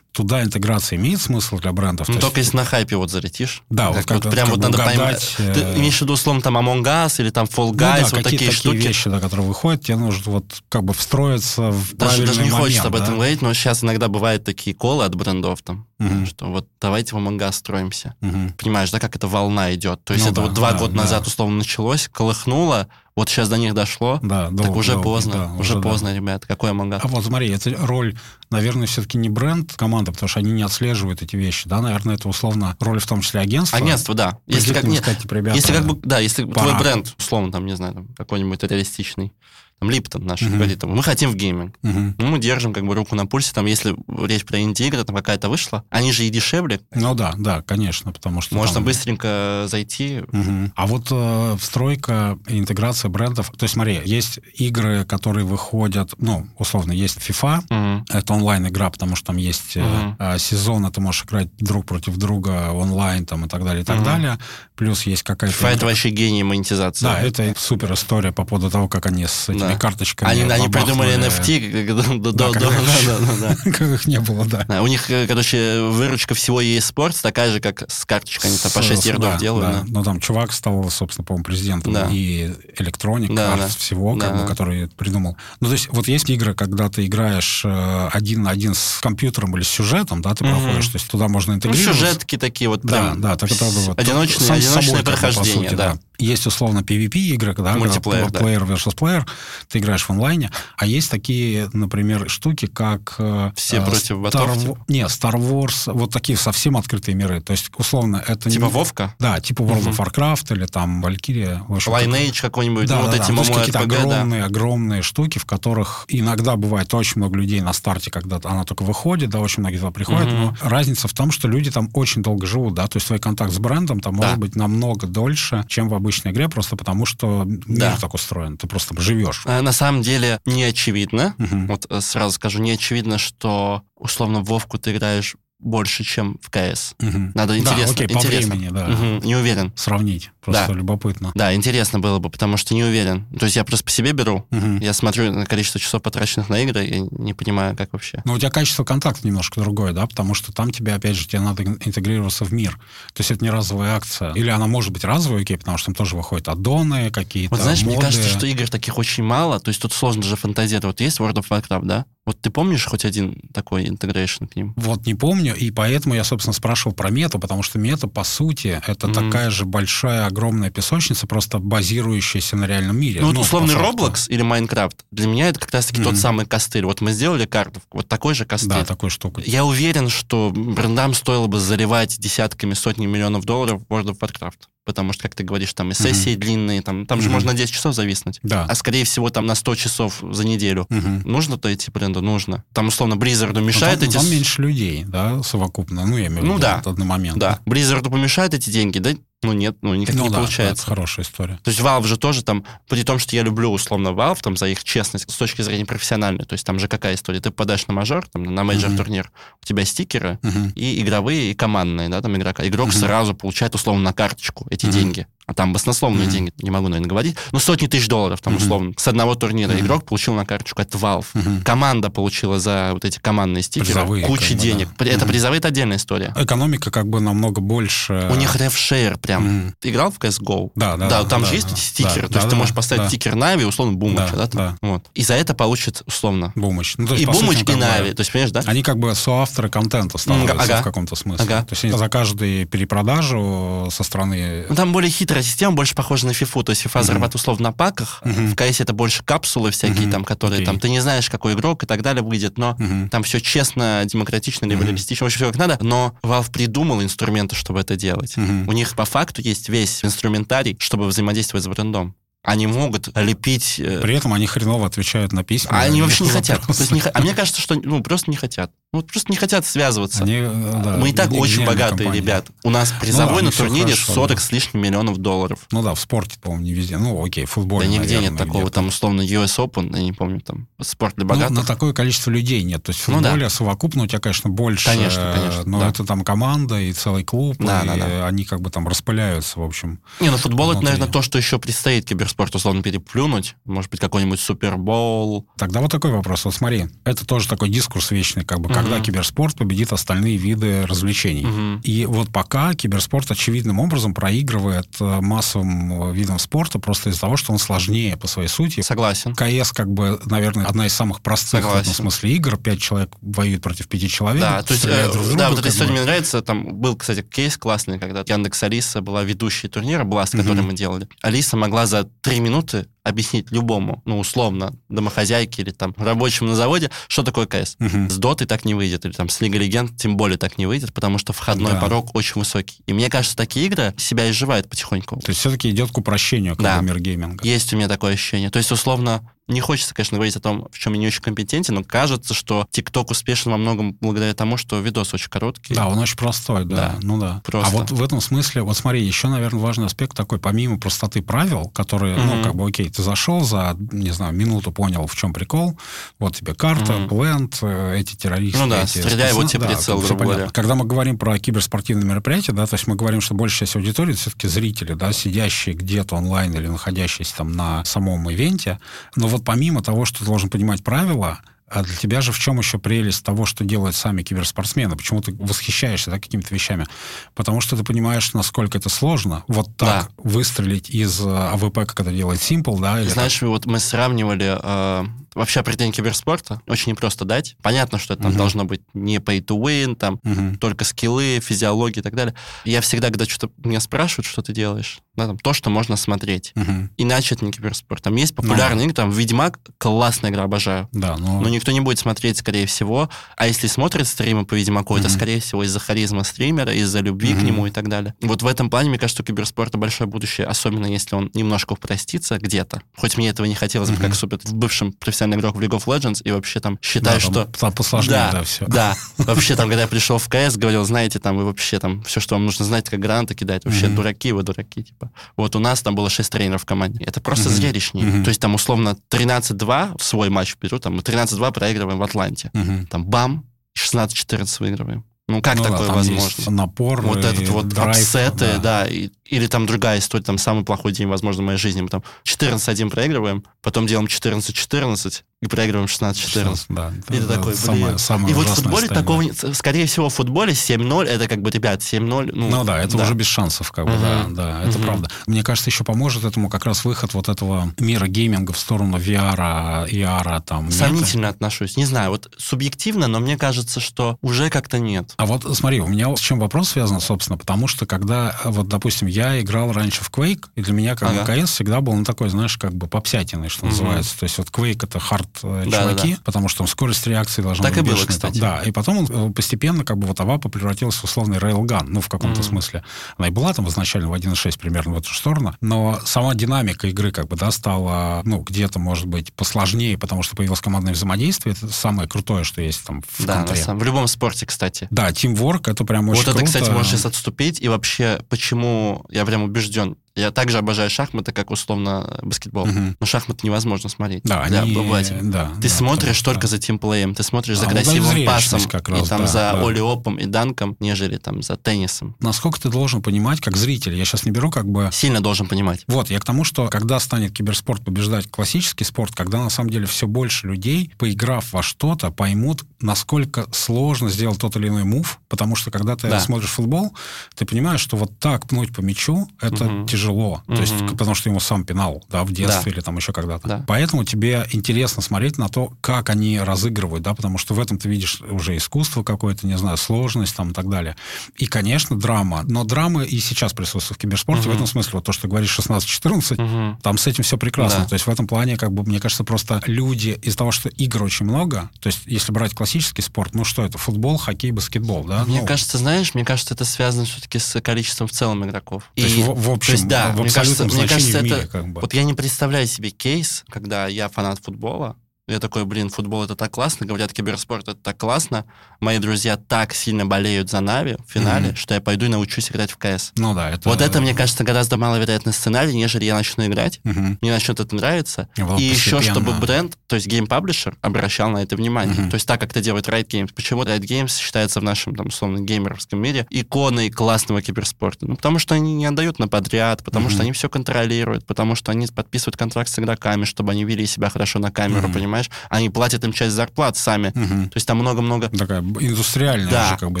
[0.12, 2.08] Туда интеграция имеет смысл для брендов?
[2.08, 3.62] Ну, То есть- только если на хайпе вот залетишь.
[3.68, 5.34] Да, Как вот как- прям как вот надо поймать.
[5.38, 7.98] угадать, Ты э, имеешь в виду, условно, там Among Us или там Fall Ну да,
[7.98, 8.76] Guys, вот такие такие штуки.
[8.76, 12.44] вещи, да, которые выходят, тебе нужно вот как бы встроиться в Даже, правильный даже не
[12.50, 13.12] момент, хочется об этом да?
[13.12, 16.26] говорить, но сейчас иногда бывают такие колы от брендов там, Мгм.
[16.26, 18.14] что вот давайте в Us строимся.
[18.20, 18.52] Мгм.
[18.58, 20.04] Понимаешь, да, как эта волна идет.
[20.04, 21.02] То есть Ну это да, вот два да, года да.
[21.02, 25.32] назад условно началось, колыхнуло, вот сейчас до них дошло, Да, так долго, уже долго, поздно,
[25.32, 25.80] да, уже да.
[25.80, 26.44] поздно, ребят.
[26.46, 27.00] Какой Us?
[27.02, 28.16] А вот смотри, это роль,
[28.50, 32.28] наверное, все-таки не бренд команды, потому что они не отслеживают эти вещи, да, наверное, это
[32.28, 33.78] условно роль в том числе агентства.
[33.78, 34.38] Агентство, да.
[34.46, 36.42] Если как, Прийти к ним не- и сказать, типа, ребята, если как бы, да, если
[36.42, 36.78] твой пора.
[36.78, 39.32] бренд, условно, там, не знаю, там, какой-нибудь реалистичный,
[39.78, 40.54] там, Липтон наш, Мгм.
[40.56, 41.76] говорит, там, мы хотим в гейминг.
[41.82, 42.14] Мгм.
[42.16, 43.94] Ну, мы держим как бы руку на пульсе, там, если
[44.26, 48.40] речь про инди-игры, там какая-то вышла, они же и дешевле, Ну да, да, конечно, потому
[48.40, 50.22] что можно там- быстренько зайти.
[50.32, 50.72] Мгм.
[50.76, 53.50] А вот э, встройка и интеграция брендов.
[53.56, 58.04] То есть, смотри, есть игры, которые выходят, ну, условно, есть FIFA, Мгм.
[58.10, 60.16] это онлайн-игра, потому что там есть Мгм.
[60.18, 63.96] э, сезон, ты можешь играть друг против друга онлайн там, и так далее, и так
[63.96, 64.04] Мгм.
[64.04, 64.38] далее.
[64.76, 65.56] Плюс есть какая-то...
[65.56, 67.04] FIFA это вообще гений монетизации.
[67.06, 69.76] Да, это супер история по поводу того, как они с этими Да.
[69.78, 71.14] карточками Они, они придумали.
[71.16, 73.56] NFT, до- Да, до- их- да, да, да.
[73.72, 74.64] как их не было, да.
[74.68, 78.50] Да, У них, э, короче, выручка всего EA Sports такая же, как с карточкой.
[78.50, 79.66] Они там по 6 С- ярдов да, делают.
[79.72, 79.80] да.
[79.80, 79.84] да.
[79.88, 82.08] Ну, там чувак стал, собственно, по-моему, президентом Да.
[82.10, 82.52] и
[82.96, 83.68] Electronic Да, Arts да.
[83.68, 84.46] всего, как Да, бы, да.
[84.46, 85.36] который придумал.
[85.60, 89.56] Ну, то есть вот есть игры, когда ты играешь э, один на один с компьютером
[89.56, 90.54] или с сюжетом, да, ты Мгм.
[90.54, 91.96] проходишь, то есть туда можно Ну, интегрировать.
[91.98, 95.36] сюжетки такие вот Да, да, так это вот одиночные, сам с одиночные собой, как бы,
[95.36, 95.98] по сути, да.
[96.18, 98.44] Есть условно PvP игры, когда Мультиплеер, когда да.
[98.44, 99.26] плеер versus плеер,
[99.68, 104.20] ты играешь в онлайне, а есть такие, например, штуки, как э, Все э, против Star
[104.22, 104.78] ботов, типа?
[104.88, 107.42] Не, Star Wars, вот такие совсем открытые миры.
[107.42, 108.70] То есть, условно, это Типа не...
[108.70, 109.14] Вовка?
[109.18, 109.90] Да, типа World Мгм.
[109.90, 111.66] of Warcraft или там Valkyria.
[111.68, 113.36] Lineage какой-нибудь, Да, ну, вот да, эти да.
[113.42, 113.80] Какие-то MMORPG, да.
[113.80, 118.82] огромные, огромные штуки, в которых иногда бывает очень много людей на старте, когда она только
[118.82, 120.36] выходит, да, очень многие туда приходят, Мгм.
[120.42, 123.52] но разница в том, что люди там очень долго живут, да, то есть твой контакт
[123.52, 124.22] с брендом там Да.
[124.26, 127.96] может быть намного дольше, чем в обычной игре, просто потому что мир Да.
[128.00, 129.42] так устроен, ты просто живешь.
[129.46, 131.34] А, На самом деле не очевидно.
[131.38, 131.66] Мгм.
[131.66, 136.50] Вот э, сразу скажу, не очевидно, что условно в Вовку ты играешь больше, чем в
[136.50, 136.94] КС.
[137.00, 137.32] Мгм.
[137.34, 137.92] Надо Да, интересно.
[137.94, 138.54] окей, по интересно.
[138.54, 138.86] времени, да.
[138.88, 139.72] Мгм, Не уверен.
[139.74, 140.72] Сравнить, просто Да.
[140.74, 141.32] любопытно.
[141.34, 143.26] Да, интересно было бы, потому что не уверен.
[143.38, 144.46] То есть я просто по себе беру.
[144.50, 144.78] Мгм.
[144.78, 148.22] Я смотрю на количество часов, потраченных на игры, и не понимаю, как вообще.
[148.24, 151.40] Но у тебя качество контакта немножко другое, да, потому что там тебе, опять же, тебе
[151.40, 152.78] надо ин- интегрироваться в мир.
[153.12, 154.32] То есть это не разовая акция.
[154.34, 157.82] Или она может быть разовой, окей, потому что там тоже выходят аддоны какие-то, Вот знаешь,
[157.82, 158.06] мне моды.
[158.06, 160.84] кажется, что игр таких очень мало, то есть тут сложно же фантазировать.
[160.84, 162.04] Вот есть World of Warcraft, да?
[162.24, 164.74] Вот ты помнишь хоть один такой интегрейшн к ним?
[164.76, 168.82] Вот не помню, и поэтому я, собственно, спрашивал про мету, потому что мета, по сути,
[168.86, 169.14] это Мгм.
[169.30, 173.20] такая же большая, огромная песочница, просто базирующаяся на реальном мире.
[173.22, 173.74] Ну, вот по условный.
[173.74, 176.20] Roblox или Minecraft, для меня это как раз-таки тот Мгм.
[176.20, 176.84] самый костыль.
[176.84, 178.68] Вот мы сделали карту, вот такой же костыль.
[178.70, 179.42] Да, такой штука.
[179.46, 184.68] Я уверен, что брендам стоило бы заливать десятками, сотнями миллионов долларов в World of Warcraft.
[184.84, 187.34] Потому что, как ты говоришь, там и сессии длинные, там, там же Мгм.
[187.34, 188.38] можно на 10 часов зависнуть.
[188.44, 188.66] Да.
[188.68, 190.86] А скорее всего там на 100 часов за неделю.
[190.90, 191.22] Мгм.
[191.24, 192.22] Нужно-то идти бренду?
[192.22, 192.62] Нужно.
[192.72, 194.16] Там, условно, Blizzard мешает там, эти...
[194.16, 196.06] там меньше людей, да, совокупно.
[196.06, 196.76] Ну, я имею в Ну виду, да.
[196.84, 197.40] вот одномоментно.
[197.40, 197.60] Да.
[197.66, 198.98] Blizzard помешает эти деньги?
[199.00, 199.10] Да,
[199.46, 200.82] ну нет, ну никак Ну не да, да, получается.
[200.82, 201.58] это хорошая история.
[201.62, 204.66] То есть Valve же тоже там, при том, что я люблю условно Valve там за
[204.68, 207.40] их честность с точки зрения профессиональной, то есть там же какая история?
[207.40, 208.98] Ты попадаешь на мажор, там, на major Мгм.
[208.98, 209.30] турнир,
[209.62, 210.72] у тебя стикеры, Мгм.
[210.74, 212.66] и игровые, и командные, да, там игрока.
[212.66, 212.96] Игрок Мгм.
[212.98, 214.94] сразу получает условно на карточку эти Мгм.
[214.94, 215.26] деньги.
[215.48, 216.32] А там баснословные Мгм.
[216.32, 217.36] деньги, не могу, наверное, говорить.
[217.52, 218.62] Ну, сотни тысяч долларов там Мгм.
[218.64, 218.92] условно.
[218.96, 219.80] С одного турнира Мгм.
[219.86, 221.26] игрок получил на карточку от Valve.
[221.34, 221.62] Мгм.
[221.62, 224.88] Команда получила за вот эти командные стикеры Призовые, кучу как бы, денег.
[224.98, 225.04] да.
[225.06, 225.28] Это Мгм.
[225.28, 226.32] призовые, это отдельная история.
[226.36, 228.28] Экономика как бы намного больше...
[228.28, 229.35] У них rev share прям.
[229.44, 229.74] Мгм.
[229.80, 230.70] Ты играл в CSGO?
[230.74, 232.56] Да, да, Да, да, там да, же есть да, стикеры, да, то есть да, ты
[232.56, 233.08] можешь да, поставить да.
[233.08, 234.60] стикер Нави, условно, Бумыча, Да, да, там?
[234.80, 234.88] да.
[234.88, 235.06] Вот.
[235.14, 236.94] И за это получит, условно, Бумыч.
[236.98, 238.62] Ну, есть, по сути, Бумыч, он и Нави, то есть, понимаешь, да?
[238.66, 240.80] Они как бы соавторы контента становятся ага.
[240.80, 241.44] в каком-то смысле.
[241.44, 241.64] Ага.
[241.64, 244.66] То есть они за каждую перепродажу со стороны...
[244.68, 246.62] Ну, там более хитрая система, больше похожа на FIFA.
[246.64, 247.04] То есть FIFA Мгм.
[247.04, 248.20] зарабатывает условно на паках.
[248.24, 248.46] Мгм.
[248.52, 250.12] В КС это больше капсулы всякие, Мгм.
[250.12, 250.66] там, которые Окей.
[250.66, 253.08] там ты не знаешь, какой игрок и так далее выйдет, но Мгм.
[253.08, 254.88] там все честно, демократично, либо Мгм.
[254.88, 255.78] реалистично, очень все как надо.
[255.80, 258.36] Но Valve придумал инструменты, чтобы это делать.
[258.36, 258.68] Мгм.
[258.68, 262.14] У них по факту есть весь инструментарий, чтобы взаимодействовать с брендом.
[262.46, 263.76] Они могут лепить...
[263.78, 265.70] э, При этом они хреново отвечают на письма.
[265.78, 266.60] А они на вообще не хотят.
[266.92, 268.70] Не А мне кажется, что ну, просто не хотят.
[268.92, 270.22] Ну, вот просто не хотят связываться.
[270.22, 272.20] Они, э, да, Мы и так ге- очень гениальные богатые компании.
[272.20, 272.46] ребят.
[272.62, 274.42] У нас призовой у на них всё турнире хорошо, 40 да.
[274.42, 275.58] с лишним миллионов долларов.
[275.72, 276.96] Ну да, в спорте, по-моему, не везде.
[276.98, 278.60] Ну, окей, в футболе, да нигде наверное, нет такого.
[278.62, 278.74] где-то.
[278.74, 281.56] Там, условно, US Open, я не помню, там, спорт для Ну, богатых.
[281.56, 282.82] на такое количество людей нет.
[282.84, 283.30] То есть в Ну да.
[283.30, 284.86] футболе совокупно у тебя, конечно, больше.
[284.86, 285.88] Конечно, э, конечно, Но да.
[285.88, 288.26] это там команда и целый клуб, Да, и да, да.
[288.28, 289.98] они как бы там распыляются, в общем.
[290.20, 290.92] Не, ну футбол это, внутри.
[290.94, 293.56] наверное, то, что еще предстоит киберспорту, условно, переплюнуть.
[293.64, 295.46] Может быть, какой-нибудь супербол.
[295.56, 296.44] Тогда вот такой вопрос.
[296.44, 298.74] Вот смотри, это тоже такой дискурс вечный, как бы, Мгм.
[298.74, 301.44] когда киберспорт победит остальные виды развлечений.
[301.46, 301.80] Мгм.
[301.82, 307.36] И вот пока киберспорт очевидным образом проигрывает э, массовым э, видам спорта просто из-за того,
[307.36, 308.80] что он сложнее по своей сути.
[308.82, 309.34] Согласен.
[309.34, 311.94] КС, как бы, наверное, одна из самых простых в этом Согласен.
[311.94, 312.56] смысле игр.
[312.56, 314.40] Пять человек воюют против пяти человек.
[314.42, 316.42] Да, то есть, э, друг друга, да, вот эта история мне нравится.
[316.42, 320.66] Там был, кстати, кейс классный, когда Яндекс Алиса была ведущей турнира, Blast, который Мгм.
[320.68, 321.08] мы делали.
[321.22, 326.90] Алиса могла за три минуты объяснить любому, ну, условно, домохозяйке или там рабочему на заводе,
[327.08, 327.76] что такое КС.
[327.78, 328.10] Мгм.
[328.10, 330.92] С Дотой так не выйдет, или там с Лигой Легенд тем более так не выйдет,
[330.92, 331.80] потому что входной Да.
[331.80, 332.82] порог очень высокий.
[332.86, 335.20] И мне кажется, такие игры себя изживают потихоньку.
[335.20, 336.80] То есть все-таки идет к упрощению как Да.
[336.80, 337.44] мир гейминга.
[337.46, 338.50] Есть у меня такое ощущение.
[338.50, 341.74] То есть, условно, не хочется, конечно, говорить о том, в чем я не очень компетентен,
[341.76, 345.72] но кажется, что ТикТок успешен во многом благодаря тому, что видос очень короткий.
[345.72, 346.76] Да, он очень простой, да.
[346.76, 346.94] Да.
[347.02, 347.42] Ну да.
[347.44, 347.68] Просто.
[347.68, 351.68] А вот в этом смысле, вот смотри, еще, наверное, важный аспект такой, помимо простоты правил,
[351.68, 352.42] которые, ну, Мгм.
[352.42, 355.78] как бы, окей, ты зашел за, не знаю, минуту понял, в чем прикол,
[356.18, 357.08] вот тебе карта, Мгм.
[357.08, 358.58] плент, э, эти террористы.
[358.58, 360.48] Ну да, эти стреляй, вот тебе да, прицел, грубо говоря.
[360.48, 364.14] Когда мы говорим про киберспортивные мероприятия, да, то есть мы говорим, что большая часть аудитории
[364.14, 368.78] все-таки зрители, да, сидящие где-то онлайн или находящиеся там на самом ивенте,
[369.14, 372.58] но вот помимо того, что ты должен понимать правила, А для тебя же в чем
[372.58, 374.94] еще прелесть того, что делают сами киберспортсмены?
[374.96, 376.86] Почему ты восхищаешься да, какими-то вещами?
[377.34, 379.42] Потому что ты понимаешь, насколько это сложно.
[379.48, 380.08] Вот так да.
[380.16, 383.00] выстрелить из э, АВП, как это делает Simple, да?
[383.00, 383.48] Или Знаешь, так?
[383.48, 385.06] вот мы сравнивали э,
[385.36, 387.56] вообще определение киберспорта очень непросто дать.
[387.62, 388.38] Понятно, что это там угу.
[388.38, 390.56] должно быть не pay to win, там угу.
[390.58, 392.34] только скиллы, физиология и так далее.
[392.64, 396.52] Я всегда, когда что-то меня спрашивают, что ты делаешь, да, там, то, что можно смотреть.
[396.56, 396.90] Угу.
[396.96, 398.02] Иначе это не киберспорт.
[398.02, 400.88] Там есть популярные ну, игры, там Ведьмак, классная игра, обожаю.
[400.92, 401.40] Да, но...
[401.40, 403.08] но никто не будет смотреть, скорее всего.
[403.36, 405.00] А если смотрит стримы по Ведьмаку, угу.
[405.00, 407.40] это, скорее всего, из-за харизма стримера, из-за любви угу.
[407.40, 408.14] к нему и так далее.
[408.22, 412.38] Вот в этом плане, мне кажется, у киберспорта большое будущее, особенно если он немножко упростится
[412.38, 412.82] где-то.
[412.96, 414.02] Хоть мне этого не хотелось бы, угу.
[414.02, 417.16] как супер в бывшем профессиональном профессиональный игрок в League of Legends, и вообще там считаю,
[417.16, 417.44] да, что...
[417.58, 418.66] Там посложнее, да, да, все.
[418.66, 422.20] Да, вообще там, когда я пришел в КС, говорил, знаете, там вы вообще там все,
[422.20, 423.94] что вам нужно знать, как гранаты кидать, вообще mm-hmm.
[423.94, 425.10] дураки вы, дураки, типа.
[425.36, 427.04] Вот у нас там было 6 тренеров в команде.
[427.04, 427.52] Это просто mm-hmm.
[427.52, 428.06] зрелищнее.
[428.06, 428.24] Mm-hmm.
[428.24, 432.50] То есть там условно 13-2 в свой матч беру, там мы 13-2 проигрываем в Атланте.
[432.54, 432.86] Mm-hmm.
[432.86, 433.44] Там бам,
[433.76, 435.04] 16-14 выигрываем.
[435.28, 436.52] Ну, как ну, такое да, возможно?
[436.52, 438.84] напор, вот этот вот драйв, апсеты, да.
[438.84, 441.80] да и, или там другая история, там самый плохой день, возможно, в моей жизни.
[441.80, 446.64] Мы там 14-1 проигрываем, потом делаем 14-14, и проигрываем 16-14.
[446.70, 449.22] Да, и ты такой, самое, самое И вот в футболе такого,
[449.52, 452.30] скорее всего, в футболе 7-0, это как бы, ребят, 7-0.
[452.32, 453.04] Ну, ну да, это да.
[453.04, 454.00] уже без шансов, как бы, угу.
[454.00, 454.86] да, да, это угу.
[454.86, 455.10] правда.
[455.26, 459.90] Мне кажется, еще поможет этому как раз выход вот этого мира гейминга в сторону VR,
[459.90, 460.70] ER, там.
[460.70, 465.12] Сомнительно отношусь, не знаю, вот субъективно, но мне кажется, что уже как-то нет.
[465.18, 469.06] А вот смотри, у меня с чем вопрос связан, собственно, потому что когда, вот, допустим,
[469.06, 471.40] я играл раньше в Quake, и для меня как ага.
[471.40, 473.72] бы всегда был, ну, такой, знаешь, как бы попсятиной, что угу.
[473.72, 474.18] называется.
[474.18, 476.22] То есть вот Quake это хард э, да, чуваки, да, да.
[476.24, 478.38] потому что скорость реакции должна так быть и было, кстати.
[478.38, 482.00] Да, и потом он э, постепенно как бы вот Авапа превратился в условный рейлган, ну,
[482.00, 482.84] в каком-то mm смысле.
[483.18, 487.10] Она и была там изначально в 1.6 примерно в эту сторону, но сама динамика игры
[487.10, 491.54] как бы, да, стала, ну, где-то, может быть, посложнее, потому что появилось командное взаимодействие.
[491.54, 494.86] Это самое крутое, что есть там в Да, на самом, в любом спорте, кстати.
[494.90, 496.46] Да, тимворк, это прям очень Вот это, круто.
[496.46, 501.50] кстати, можешь сейчас отступить, и вообще, почему я прям убежден, я также обожаю шахматы, как
[501.50, 502.64] условно баскетбол.
[502.64, 502.80] Угу.
[502.98, 504.22] Но шахматы невозможно смотреть.
[504.24, 504.74] Да, они...
[505.22, 506.48] Да, ты да, смотришь только да.
[506.48, 509.66] за тимплеем, ты смотришь за а, красивым пасом, как раз, и там да, за да.
[509.66, 512.16] олиопом и данком, нежели там за теннисом.
[512.20, 513.94] Насколько ты должен понимать, как зритель?
[513.94, 514.88] Я сейчас не беру как бы...
[514.90, 515.84] Сильно должен понимать.
[515.86, 519.84] Вот, я к тому, что когда станет киберспорт побеждать классический спорт, когда на самом деле
[519.86, 525.56] все больше людей, поиграв во что-то, поймут, насколько сложно сделать тот или иной мув, потому
[525.56, 526.20] что когда ты да.
[526.20, 526.94] смотришь футбол,
[527.34, 529.86] ты понимаешь, что вот так пнуть по мячу, это угу.
[529.86, 530.05] тяжело.
[530.46, 530.54] Угу.
[530.54, 532.70] То есть потому что ему сам пинал, да, в детстве да.
[532.70, 533.48] или там еще когда-то.
[533.48, 533.64] Да.
[533.66, 537.88] Поэтому тебе интересно смотреть на то, как они разыгрывают, да, потому что в этом ты
[537.88, 540.96] видишь уже искусство какое-то, не знаю, сложность там и так далее.
[541.36, 542.42] И, конечно, драма.
[542.44, 544.42] Но драма и сейчас присутствует в киберспорте.
[544.42, 544.50] Угу.
[544.50, 546.78] В этом смысле, вот то, что ты говоришь 16-14, угу.
[546.82, 547.80] там с этим все прекрасно.
[547.80, 547.86] Да.
[547.86, 551.02] То есть в этом плане, как бы, мне кажется, просто люди из-за того, что игр
[551.02, 555.24] очень много, то есть если брать классический спорт, ну что это, футбол, хоккей, баскетбол, да?
[555.24, 558.84] Мне ну, кажется, знаешь, мне кажется, это связано все-таки с количеством в целом игроков.
[558.94, 561.36] То и, есть в, в общем, то есть, да, в мне кажется, мне кажется, мире,
[561.36, 561.80] это, как бы.
[561.80, 564.96] Вот я не представляю себе кейс, когда я фанат футбола,
[565.28, 568.44] я такой, блин, футбол это так классно, говорят, киберспорт это так классно.
[568.78, 571.56] Мои друзья так сильно болеют за Нави в финале, mm-hmm.
[571.56, 573.10] что я пойду и научусь играть в КС.
[573.16, 573.68] Ну да, это...
[573.68, 577.18] Вот это, мне кажется, гораздо маловероятный сценарий, нежели я начну играть, mm-hmm.
[577.20, 578.28] мне начнет это нравиться.
[578.36, 581.96] И, и еще, чтобы бренд, то есть game publisher, обращал на это внимание.
[581.96, 582.10] Mm-hmm.
[582.10, 583.32] То есть так, как это делает Riot Games.
[583.34, 588.06] Почему Riot Games считается в нашем, там, условно, геймеровском мире иконой классного киберспорта?
[588.06, 590.12] Ну, потому что они не отдают на подряд, потому mm-hmm.
[590.12, 594.08] что они все контролируют, потому что они подписывают контракт с игроками, чтобы они вели себя
[594.08, 594.92] хорошо на камеру, mm-hmm.
[594.92, 595.15] понимаешь?
[595.48, 597.08] Они платят им часть зарплат сами.
[597.08, 597.50] Угу.
[597.50, 598.28] То есть там много-много...
[598.28, 600.00] Такая индустриальная да, уже как бы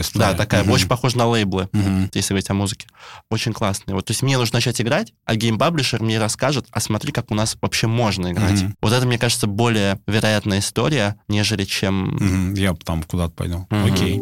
[0.00, 0.26] история.
[0.26, 0.72] Да, такая, угу.
[0.72, 2.08] очень похожа на лейблы, угу.
[2.12, 2.86] если говорить о музыке.
[3.30, 3.94] Очень классная.
[3.94, 7.30] Вот, то есть мне нужно начать играть, а game publisher мне расскажет, а смотри, как
[7.30, 8.62] у нас вообще можно играть.
[8.62, 8.72] Угу.
[8.82, 12.16] Вот это, мне кажется, более вероятная история, нежели чем...
[12.16, 12.56] Угу.
[12.56, 13.66] Я там куда-то пойду.
[13.70, 13.92] Угу.
[13.92, 14.20] Окей.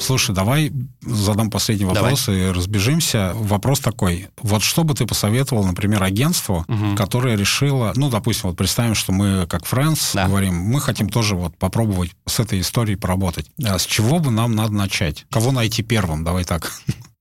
[0.00, 0.72] Слушай, давай
[1.02, 2.40] задам последний вопрос давай.
[2.40, 3.32] и разбежимся.
[3.34, 4.28] Вопрос такой.
[4.42, 6.96] Вот что бы ты посоветовал, например, агентству, угу.
[6.96, 10.26] которое решило, ну, допустим, вот представим, что мы как Friends да.
[10.26, 13.50] говорим, мы хотим тоже вот попробовать с этой историей поработать.
[13.64, 15.26] А с чего бы нам надо начать?
[15.30, 16.24] Кого найти первым?
[16.24, 16.72] Давай так.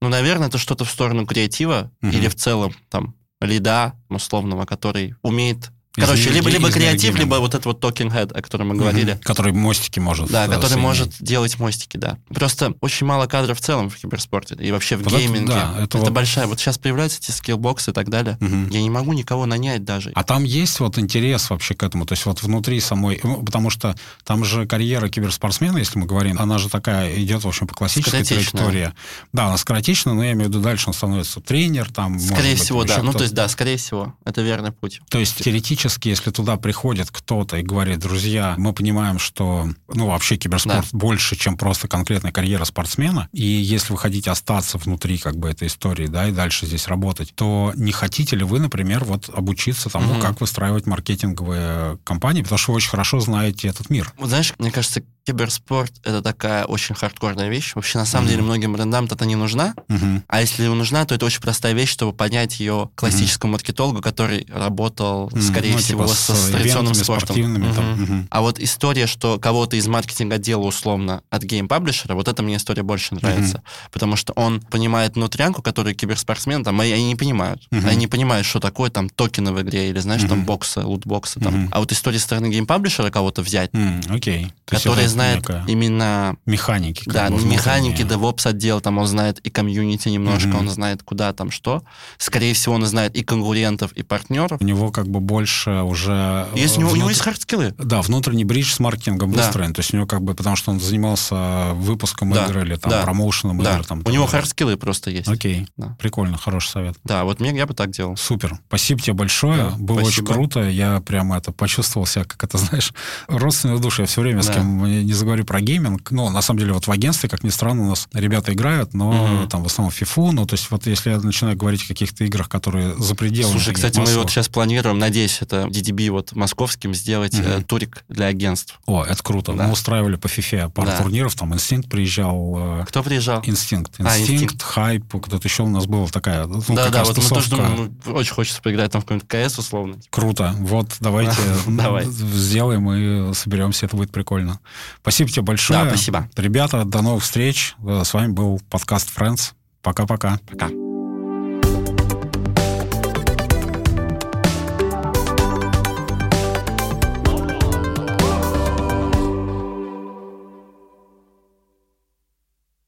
[0.02, 2.12] Ну, наверное, это что-то в сторону креатива угу.
[2.12, 7.66] или в целом там лида условного, который умеет Короче, либо, либо креатив, либо вот этот
[7.66, 9.14] вот talking head, о котором мы говорили.
[9.14, 9.22] Мгм.
[9.22, 10.30] Который мостики может.
[10.30, 10.84] Да, который соединить.
[10.84, 12.18] может делать мостики, да.
[12.30, 15.48] Просто очень мало кадров в целом в киберспорте и вообще в Вот это гейминге.
[15.48, 16.46] да, это это вот- большая.
[16.48, 18.38] Вот сейчас появляются эти скиллбоксы и так далее.
[18.40, 18.70] Мгм.
[18.70, 20.12] Я не могу никого нанять даже.
[20.14, 23.72] А там есть вот интерес вообще к этому, то есть вот внутри самой, ну, потому
[23.72, 27.74] что там же карьера киберспортсмена, если мы говорим, она же такая идет, в общем, по
[27.74, 28.94] классической траектории.
[29.34, 32.62] Да, она скоротечна, но я имею в виду, дальше он становится тренер, там, Скорее быть,
[32.64, 33.04] всего, еще да.
[33.04, 34.14] Ну, то есть, да, скорее всего.
[34.24, 35.02] Это верный путь.
[35.10, 40.38] То есть теоретически, если туда приходит кто-то и говорит, друзья, мы понимаем, что ну вообще
[40.38, 45.50] киберспорт больше, чем просто конкретная карьера спортсмена, и если вы хотите остаться внутри как бы
[45.50, 49.90] этой истории, да, и дальше здесь работать, то не хотите ли вы, например, вот обучиться
[49.90, 50.22] тому, Мгм.
[50.22, 54.12] как выстраивать маркетинговые компании, потому что вы очень хорошо знаете этот мир.
[54.18, 57.74] Вот знаешь, мне кажется, киберспорт— это такая очень хардкорная вещь.
[57.76, 58.32] Вообще, на самом Мгм.
[58.32, 59.76] деле, многим брендам это не нужна.
[59.88, 60.24] Мгм.
[60.28, 65.30] А если нужна, то это очень простая вещь, чтобы понять ее классическому маркетологу, который работал,
[65.32, 67.26] М, скорее ну, всего, типа со, с с традиционным ивентами, спортом.
[67.28, 68.28] спортивными, там, мгм.
[68.30, 72.56] А вот история, что кого-то из маркетинг-отдела условно от game publisher а, вот эта мне
[72.58, 73.62] история больше нравится.
[73.92, 77.68] Потому что он понимает внутрянку, которую киберспортсмены, там, они не понимают.
[77.72, 77.88] Мгм.
[77.88, 80.46] Они не понимают, что такое там токены в игре, или, знаешь, там Мгм.
[80.46, 81.40] боксы, лутбоксы.
[81.40, 81.54] Там.
[81.64, 81.70] Мгм.
[81.72, 84.52] А вот история стороны game publisher а кого-то взять, М, Окей.
[84.66, 87.04] Который знает некая именно механики.
[87.06, 88.02] да, бы, механики.
[88.04, 90.58] DevOps отдел, там он знает и комьюнити немножко, Мгм.
[90.60, 91.84] он знает куда там что.
[92.18, 94.60] Скорее всего, он знает и конкурентов, и партнеров.
[94.62, 96.48] У него как бы больше уже...
[96.56, 97.74] Есть, э, у, него, у него есть hard skill ы.
[97.78, 99.44] Да, внутренний bridge с маркетингом Да.
[99.44, 99.74] выстроен.
[99.74, 102.92] То есть у него как бы, потому что он занимался выпуском Да, игр или там
[102.92, 103.86] да, промоушеном Да, игр.
[103.86, 104.28] Там, у него далее.
[104.28, 105.28] hard skill ы просто есть.
[105.28, 105.96] Окей, Да.
[106.00, 106.96] прикольно, хороший совет.
[107.04, 108.16] Да, вот мне, я бы так делал.
[108.18, 108.60] Супер.
[108.68, 109.58] Спасибо тебе большое.
[109.58, 110.34] Да, Было очень спасибо.
[110.34, 110.60] круто.
[110.70, 112.94] Я прямо это почувствовал себя, как это, знаешь,
[113.28, 114.02] родственную душу.
[114.04, 114.54] Я все время с Да.
[114.56, 116.12] кем не заговорю про гейминг.
[116.12, 119.12] Ну, на самом деле, вот в агентстве, как ни странно, у нас ребята играют, но
[119.12, 119.50] Мгм.
[119.50, 120.32] там в основном фифу.
[120.32, 123.52] Ну, то есть вот если я начинаю говорить о каких-то играх, которые за пределами...
[123.54, 127.48] Слушай, кстати, мы массовых- вот сейчас планируем, надеюсь, это DDB вот московским сделать Мгм.
[127.48, 128.80] э, турик для агентств.
[128.86, 129.54] О, это круто.
[129.54, 129.66] Да.
[129.66, 130.98] Мы устраивали по фифе пару Да.
[130.98, 133.42] турниров, там Инстинкт приезжал, э, Кто приезжал?
[133.46, 133.96] Инстинкт.
[134.00, 134.64] А, Инстинкт, «Инстинкт».
[134.64, 137.50] хайп, кто-то еще у нас была такая, ну, да, как да, раз вот мы тоже
[137.50, 139.96] думаем, ну, очень хочется поиграть там в какой-нибудь КС условно.
[140.10, 140.54] Круто.
[140.60, 141.36] Вот, давайте
[141.68, 142.06] Давай.
[142.06, 144.60] сделаем и соберемся, это будет прикольно.
[145.02, 145.84] Спасибо тебе большое.
[145.84, 146.30] Да, спасибо.
[146.36, 147.76] Ребята, до новых встреч.
[147.86, 149.52] Э, С вами был подкаст Friends.
[149.82, 150.40] Пока-пока.
[150.50, 150.89] Пока.